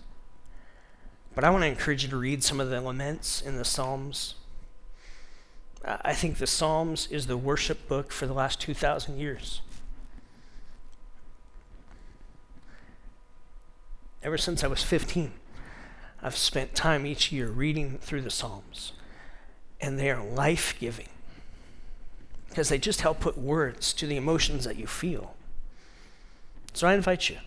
but 1.34 1.44
I 1.44 1.50
want 1.50 1.64
to 1.64 1.68
encourage 1.68 2.04
you 2.04 2.10
to 2.10 2.18
read 2.18 2.44
some 2.44 2.60
of 2.60 2.70
the 2.70 2.82
laments 2.82 3.42
in 3.42 3.58
the 3.58 3.66
Psalms. 3.66 4.36
I 5.84 6.14
think 6.14 6.38
the 6.38 6.48
Psalms 6.48 7.08
is 7.10 7.28
the 7.28 7.38
worship 7.38 7.88
book 7.88 8.12
for 8.12 8.28
the 8.28 8.34
last 8.34 8.60
2,000 8.62 9.18
years. 9.18 9.62
Ever 14.24 14.38
since 14.38 14.64
I 14.64 14.68
was 14.68 14.84
15. 14.84 15.32
I've 16.22 16.38
spent 16.38 16.76
time 16.76 17.08
each 17.08 17.32
year 17.32 17.48
reading 17.48 17.98
through 17.98 18.22
the 18.22 18.30
Psalms, 18.30 18.94
and 19.80 19.98
they 19.98 20.12
are 20.12 20.24
life 20.24 20.76
giving 20.80 21.10
because 22.48 22.70
they 22.70 22.78
just 22.78 23.02
help 23.02 23.20
put 23.20 23.38
words 23.38 23.94
to 23.94 24.06
the 24.06 24.18
emotions 24.18 24.66
that 24.66 24.76
you 24.76 24.86
feel. 24.86 25.36
So 26.74 26.88
I 26.88 26.94
invite 26.94 27.30
you 27.30 27.38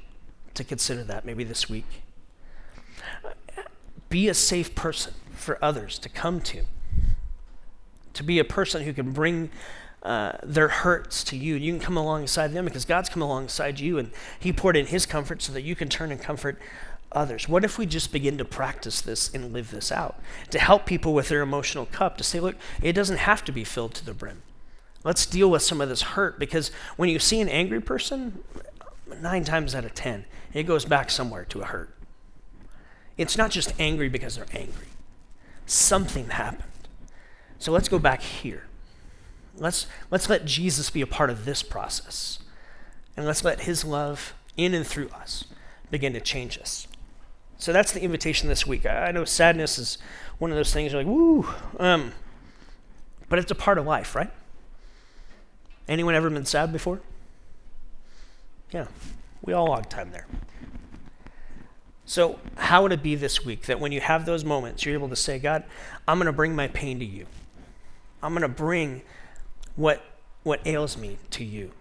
to 0.55 0.65
consider 0.65 1.05
that 1.05 1.25
maybe 1.25 1.45
this 1.45 1.69
week. 1.69 2.03
Be 4.15 4.29
a 4.29 4.35
safe 4.35 4.77
person 4.77 5.13
for 5.33 5.59
others 5.61 5.99
to 5.99 6.09
come 6.09 6.41
to, 6.43 6.63
to 8.13 8.23
be 8.23 8.39
a 8.39 8.45
person 8.45 8.85
who 8.85 8.93
can 8.93 9.11
bring 9.11 9.51
uh, 10.05 10.35
their 10.41 10.69
hurts 10.69 11.25
to 11.25 11.37
you. 11.37 11.57
You 11.57 11.73
can 11.73 11.81
come 11.81 11.97
alongside 11.97 12.53
them 12.53 12.65
because 12.65 12.85
God's 12.85 13.09
come 13.09 13.23
alongside 13.23 13.81
you 13.81 13.99
and 13.99 14.13
He 14.39 14.53
poured 14.53 14.77
in 14.77 14.87
His 14.87 15.05
comfort 15.05 15.43
so 15.43 15.53
that 15.53 15.63
you 15.63 15.75
can 15.75 15.89
turn 15.89 16.13
and 16.13 16.21
comfort 16.21 16.61
others. 17.11 17.49
What 17.49 17.65
if 17.65 17.77
we 17.77 17.87
just 17.87 18.13
begin 18.13 18.39
to 18.39 18.45
practice 18.45 19.01
this 19.01 19.35
and 19.35 19.53
live 19.53 19.73
this 19.73 19.91
out? 19.91 20.21
To 20.51 20.61
help 20.61 20.87
people 20.87 21.13
with 21.13 21.29
their 21.29 21.43
emotional 21.43 21.87
cup, 21.87 22.17
to 22.19 22.23
say, 22.23 22.39
look, 22.39 22.55
it 22.81 22.93
doesn't 22.93 23.17
have 23.17 23.45
to 23.47 23.51
be 23.51 23.65
filled 23.65 23.95
to 23.95 24.07
the 24.07 24.15
brim. 24.15 24.43
Let's 25.03 25.27
deal 25.27 25.51
with 25.51 25.63
some 25.63 25.81
of 25.81 25.89
this 25.89 26.03
hurt 26.03 26.39
because 26.39 26.71
when 26.97 27.09
you 27.09 27.19
see 27.19 27.41
an 27.41 27.49
angry 27.49 27.81
person, 27.81 28.45
nine 29.21 29.43
times 29.43 29.75
out 29.75 29.85
of 29.85 29.93
ten, 29.93 30.25
it 30.53 30.69
goes 30.69 30.85
back 30.85 31.11
somewhere 31.11 31.45
to 31.47 31.63
a 31.63 31.65
hurt. 31.65 31.94
It's 33.17 33.39
not 33.39 33.51
just 33.51 33.73
angry 33.79 34.09
because 34.09 34.37
they're 34.37 34.47
angry, 34.53 34.89
something 35.67 36.29
happened. 36.31 36.63
So 37.59 37.73
let's 37.73 37.89
go 37.89 37.99
back 37.99 38.21
here. 38.21 38.65
Let's, 39.57 39.87
let's 40.11 40.29
let 40.29 40.45
Jesus 40.45 40.91
be 40.91 41.01
a 41.01 41.07
part 41.07 41.31
of 41.31 41.45
this 41.45 41.63
process. 41.63 42.41
And 43.17 43.25
let's 43.25 43.45
let 43.45 43.63
his 43.63 43.85
love 43.85 44.35
in 44.57 44.75
and 44.75 44.87
through 44.87 45.09
us 45.11 45.45
begin 45.91 46.13
to 46.15 46.21
change 46.21 46.59
us. 46.59 46.89
So 47.57 47.73
that's 47.73 47.93
the 47.93 48.03
invitation 48.03 48.49
this 48.49 48.67
week. 48.67 48.85
I, 48.85 49.13
know 49.13 49.25
sadness 49.25 49.79
is 49.79 49.99
one 50.39 50.51
of 50.51 50.57
those 50.57 50.73
things 50.73 50.93
you're 50.93 51.03
like, 51.03 51.11
woo, 51.11 51.47
um, 51.79 52.13
but 53.29 53.39
it's 53.39 53.51
a 53.51 53.55
part 53.55 53.79
of 53.79 53.87
life, 53.87 54.15
right? 54.15 54.31
Anyone 55.89 56.15
ever 56.15 56.29
been 56.31 56.45
sad 56.45 56.73
before? 56.73 57.01
Yeah, 58.73 58.89
we 59.43 59.53
all 59.53 59.69
log 59.69 59.89
time 59.89 60.11
there. 60.11 60.27
So, 62.07 62.39
how 62.57 62.83
would 62.83 62.93
it 62.93 63.03
be 63.03 63.15
this 63.15 63.45
week 63.45 63.63
that 63.63 63.81
when 63.81 63.91
you 63.91 64.01
have 64.01 64.27
those 64.27 64.45
moments, 64.45 64.85
you're 64.85 64.95
able 64.95 65.09
to 65.09 65.17
say, 65.17 65.39
God, 65.39 65.65
I'm 66.07 66.19
going 66.19 66.27
to 66.27 66.33
bring 66.33 66.55
my 66.55 66.69
pain 66.69 66.99
to 66.99 67.05
you. 67.05 67.27
I'm 68.23 68.33
going 68.33 68.43
to 68.43 68.49
bring 68.49 69.03
what, 69.77 70.05
what 70.43 70.61
ails 70.67 70.99
me 70.99 71.19
to 71.31 71.45
you. 71.45 71.73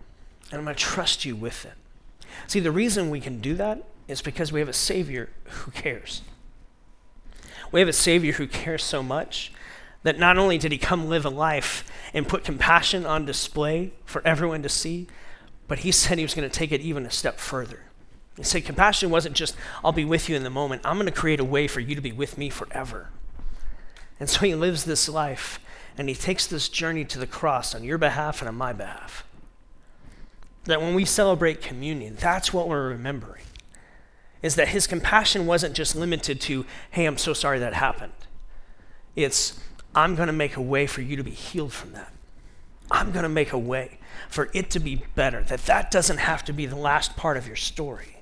And 0.52 0.60
I'm 0.60 0.64
going 0.64 0.76
to 0.76 0.82
trust 0.82 1.26
you 1.26 1.36
with 1.36 1.66
it. 1.66 1.74
See, 2.48 2.60
the 2.60 2.72
reason 2.72 3.10
we 3.10 3.20
can 3.20 3.42
do 3.42 3.56
that 3.56 3.84
is 4.08 4.22
because 4.22 4.52
we 4.52 4.60
have 4.60 4.70
a 4.70 4.74
Savior 4.74 5.30
who 5.44 5.72
cares. 5.72 6.22
We 7.72 7.80
have 7.80 7.90
a 7.90 7.94
Savior 7.94 8.34
who 8.34 8.48
cares 8.48 8.84
so 8.84 9.04
much 9.04 9.52
that 10.04 10.20
not 10.20 10.38
only 10.38 10.58
did 10.58 10.72
he 10.72 10.78
come 10.78 11.08
live 11.08 11.26
a 11.26 11.30
life 11.30 11.90
and 12.14 12.28
put 12.28 12.44
compassion 12.44 13.06
on 13.06 13.26
display 13.26 13.94
for 14.06 14.22
everyone 14.26 14.62
to 14.64 14.70
see, 14.70 15.08
but 15.68 15.80
he 15.80 15.92
said 15.92 16.18
he 16.18 16.24
was 16.24 16.34
going 16.34 16.50
to 16.50 16.54
take 16.54 16.72
it 16.72 16.82
even 16.82 17.06
a 17.06 17.12
step 17.12 17.40
further. 17.40 17.80
He 18.38 18.44
said, 18.44 18.66
Compassion 18.66 19.10
wasn't 19.10 19.36
just, 19.36 19.56
I'll 19.84 19.92
be 19.92 20.06
with 20.06 20.28
you 20.28 20.36
in 20.36 20.44
the 20.44 20.50
moment. 20.50 20.82
I'm 20.86 20.98
going 20.98 21.06
to 21.06 21.12
create 21.12 21.40
a 21.40 21.46
way 21.46 21.68
for 21.68 21.80
you 21.80 21.96
to 21.96 22.02
be 22.02 22.12
with 22.12 22.38
me 22.38 22.50
forever. 22.50 23.10
And 24.20 24.30
so 24.30 24.42
he 24.42 24.56
lives 24.56 24.86
this 24.86 25.08
life 25.08 25.60
and 25.98 26.10
he 26.10 26.16
takes 26.16 26.48
this 26.48 26.70
journey 26.70 27.06
to 27.06 27.20
the 27.20 27.28
cross 27.28 27.76
on 27.76 27.84
your 27.84 27.98
behalf 27.98 28.42
and 28.42 28.50
on 28.50 28.56
my 28.56 28.74
behalf. 28.74 29.26
That 30.66 30.82
when 30.82 30.96
we 30.96 31.06
celebrate 31.06 31.62
communion, 31.62 32.16
that's 32.20 32.54
what 32.54 32.68
we're 32.68 32.90
remembering. 32.90 33.44
Is 34.42 34.56
that 34.56 34.70
his 34.70 34.88
compassion 34.88 35.46
wasn't 35.46 35.76
just 35.76 35.96
limited 35.96 36.42
to, 36.42 36.66
hey, 36.92 37.06
I'm 37.06 37.18
so 37.18 37.34
sorry 37.34 37.60
that 37.60 37.74
happened. 37.74 38.14
It's, 39.16 39.60
I'm 39.94 40.16
going 40.16 40.28
to 40.28 40.34
make 40.34 40.58
a 40.58 40.62
way 40.62 40.88
for 40.88 41.02
you 41.02 41.16
to 41.16 41.24
be 41.24 41.32
healed 41.32 41.74
from 41.74 41.92
that. 41.94 42.12
I'm 42.90 43.12
going 43.12 43.24
to 43.24 43.30
make 43.30 43.54
a 43.54 43.60
way 43.60 44.00
for 44.30 44.50
it 44.54 44.70
to 44.72 44.80
be 44.80 45.04
better. 45.16 45.44
That 45.44 45.66
that 45.66 45.92
doesn't 45.92 46.18
have 46.18 46.44
to 46.46 46.54
be 46.54 46.66
the 46.66 46.76
last 46.76 47.16
part 47.16 47.38
of 47.38 47.48
your 47.48 47.56
story. 47.56 48.13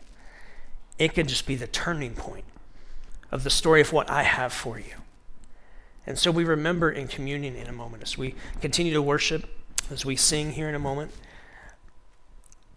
It 1.01 1.15
could 1.15 1.27
just 1.27 1.47
be 1.47 1.55
the 1.55 1.65
turning 1.65 2.13
point 2.13 2.45
of 3.31 3.43
the 3.43 3.49
story 3.49 3.81
of 3.81 3.91
what 3.91 4.07
I 4.07 4.21
have 4.21 4.53
for 4.53 4.77
you. 4.77 4.93
And 6.05 6.15
so 6.15 6.29
we 6.29 6.43
remember 6.43 6.91
in 6.91 7.07
communion 7.07 7.55
in 7.55 7.65
a 7.65 7.71
moment 7.71 8.03
as 8.03 8.19
we 8.19 8.35
continue 8.61 8.93
to 8.93 9.01
worship, 9.01 9.49
as 9.89 10.05
we 10.05 10.15
sing 10.15 10.51
here 10.51 10.69
in 10.69 10.75
a 10.75 10.79
moment. 10.79 11.11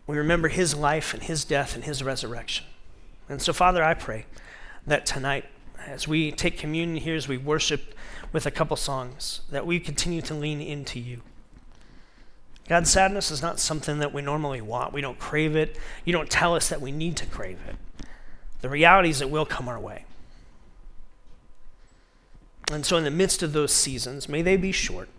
We 0.06 0.16
remember 0.16 0.48
his 0.48 0.74
life 0.74 1.12
and 1.12 1.22
his 1.22 1.44
death 1.44 1.74
and 1.74 1.84
his 1.84 2.02
resurrection. 2.02 2.64
And 3.28 3.42
so, 3.42 3.52
Father, 3.52 3.84
I 3.84 3.92
pray 3.92 4.24
that 4.86 5.04
tonight, 5.04 5.44
as 5.86 6.08
we 6.08 6.32
take 6.32 6.56
communion 6.56 7.02
here, 7.02 7.16
as 7.16 7.28
we 7.28 7.36
worship 7.36 7.94
with 8.32 8.46
a 8.46 8.50
couple 8.50 8.78
songs, 8.78 9.42
that 9.50 9.66
we 9.66 9.78
continue 9.78 10.22
to 10.22 10.32
lean 10.32 10.62
into 10.62 10.98
you. 10.98 11.20
God, 12.70 12.86
sadness 12.86 13.30
is 13.30 13.42
not 13.42 13.60
something 13.60 13.98
that 13.98 14.14
we 14.14 14.22
normally 14.22 14.62
want. 14.62 14.94
We 14.94 15.02
don't 15.02 15.18
crave 15.18 15.54
it. 15.56 15.78
You 16.06 16.14
don't 16.14 16.30
tell 16.30 16.54
us 16.54 16.70
that 16.70 16.80
we 16.80 16.90
need 16.90 17.18
to 17.18 17.26
crave 17.26 17.58
it. 17.68 17.76
The 18.64 18.70
reality 18.70 19.10
is 19.10 19.20
it 19.20 19.28
will 19.28 19.44
come 19.44 19.68
our 19.68 19.78
way. 19.78 20.06
And 22.72 22.86
so, 22.86 22.96
in 22.96 23.04
the 23.04 23.10
midst 23.10 23.42
of 23.42 23.52
those 23.52 23.74
seasons, 23.74 24.26
may 24.26 24.40
they 24.40 24.56
be 24.56 24.72
short, 24.72 25.10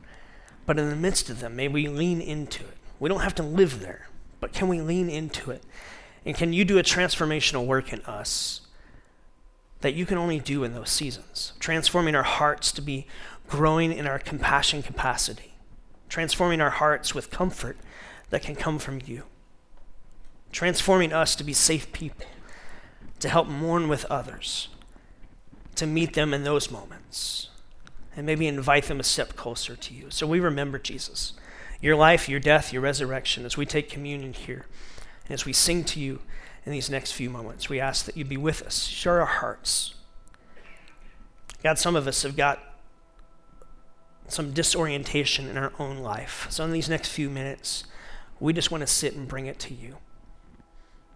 but 0.65 0.79
in 0.79 0.89
the 0.89 0.95
midst 0.95 1.29
of 1.29 1.41
them, 1.41 1.55
may 1.55 1.67
we 1.67 1.87
lean 1.87 2.21
into 2.21 2.63
it. 2.63 2.75
We 2.99 3.07
don't 3.07 3.19
have 3.19 3.35
to 3.35 3.43
live 3.43 3.81
there, 3.81 4.09
but 4.39 4.51
can 4.51 4.67
we 4.67 4.81
lean 4.81 5.11
into 5.11 5.51
it? 5.51 5.61
And 6.25 6.35
can 6.35 6.53
you 6.53 6.65
do 6.65 6.79
a 6.79 6.81
transformational 6.81 7.67
work 7.67 7.93
in 7.93 8.01
us 8.05 8.61
that 9.81 9.93
you 9.93 10.07
can 10.07 10.17
only 10.17 10.39
do 10.39 10.63
in 10.63 10.73
those 10.73 10.89
seasons? 10.89 11.53
Transforming 11.59 12.15
our 12.15 12.23
hearts 12.23 12.71
to 12.71 12.81
be 12.81 13.05
growing 13.47 13.93
in 13.93 14.07
our 14.07 14.17
compassion 14.17 14.81
capacity, 14.81 15.53
transforming 16.09 16.61
our 16.61 16.71
hearts 16.71 17.13
with 17.13 17.29
comfort 17.29 17.77
that 18.31 18.41
can 18.41 18.55
come 18.55 18.79
from 18.79 19.01
you, 19.05 19.21
transforming 20.51 21.13
us 21.13 21.35
to 21.35 21.43
be 21.43 21.53
safe 21.53 21.93
people, 21.93 22.25
to 23.19 23.29
help 23.29 23.47
mourn 23.47 23.87
with 23.87 24.05
others 24.05 24.69
to 25.75 25.85
meet 25.85 26.13
them 26.13 26.33
in 26.33 26.43
those 26.43 26.71
moments 26.71 27.49
and 28.15 28.25
maybe 28.25 28.47
invite 28.47 28.85
them 28.85 28.99
a 28.99 29.03
step 29.03 29.35
closer 29.35 29.75
to 29.75 29.93
you. 29.93 30.09
So 30.09 30.25
we 30.25 30.39
remember 30.39 30.79
Jesus, 30.79 31.33
your 31.81 31.95
life, 31.95 32.29
your 32.29 32.39
death, 32.39 32.71
your 32.71 32.81
resurrection 32.81 33.45
as 33.45 33.57
we 33.57 33.65
take 33.65 33.89
communion 33.89 34.33
here. 34.33 34.65
And 35.25 35.33
as 35.33 35.45
we 35.45 35.53
sing 35.53 35.83
to 35.85 35.99
you 35.99 36.21
in 36.65 36.71
these 36.71 36.89
next 36.89 37.11
few 37.11 37.29
moments, 37.29 37.69
we 37.69 37.79
ask 37.79 38.05
that 38.05 38.15
you 38.15 38.23
be 38.23 38.37
with 38.37 38.61
us, 38.61 38.85
share 38.85 39.19
our 39.19 39.25
hearts. 39.25 39.95
God, 41.61 41.77
some 41.77 41.95
of 41.95 42.07
us 42.07 42.23
have 42.23 42.37
got 42.37 42.59
some 44.27 44.53
disorientation 44.53 45.49
in 45.49 45.57
our 45.57 45.73
own 45.77 45.97
life. 45.97 46.47
So 46.49 46.63
in 46.63 46.71
these 46.71 46.89
next 46.89 47.09
few 47.09 47.29
minutes, 47.29 47.83
we 48.39 48.53
just 48.53 48.71
want 48.71 48.81
to 48.81 48.87
sit 48.87 49.13
and 49.13 49.27
bring 49.27 49.45
it 49.45 49.59
to 49.59 49.73
you. 49.73 49.97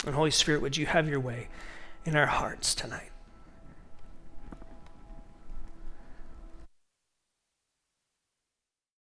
And 0.06 0.16
Holy 0.16 0.32
Spirit, 0.32 0.62
would 0.62 0.78
you 0.78 0.86
have 0.86 1.08
your 1.08 1.20
way 1.20 1.48
in 2.10 2.16
our 2.16 2.26
hearts 2.26 2.74
tonight? 2.74 3.09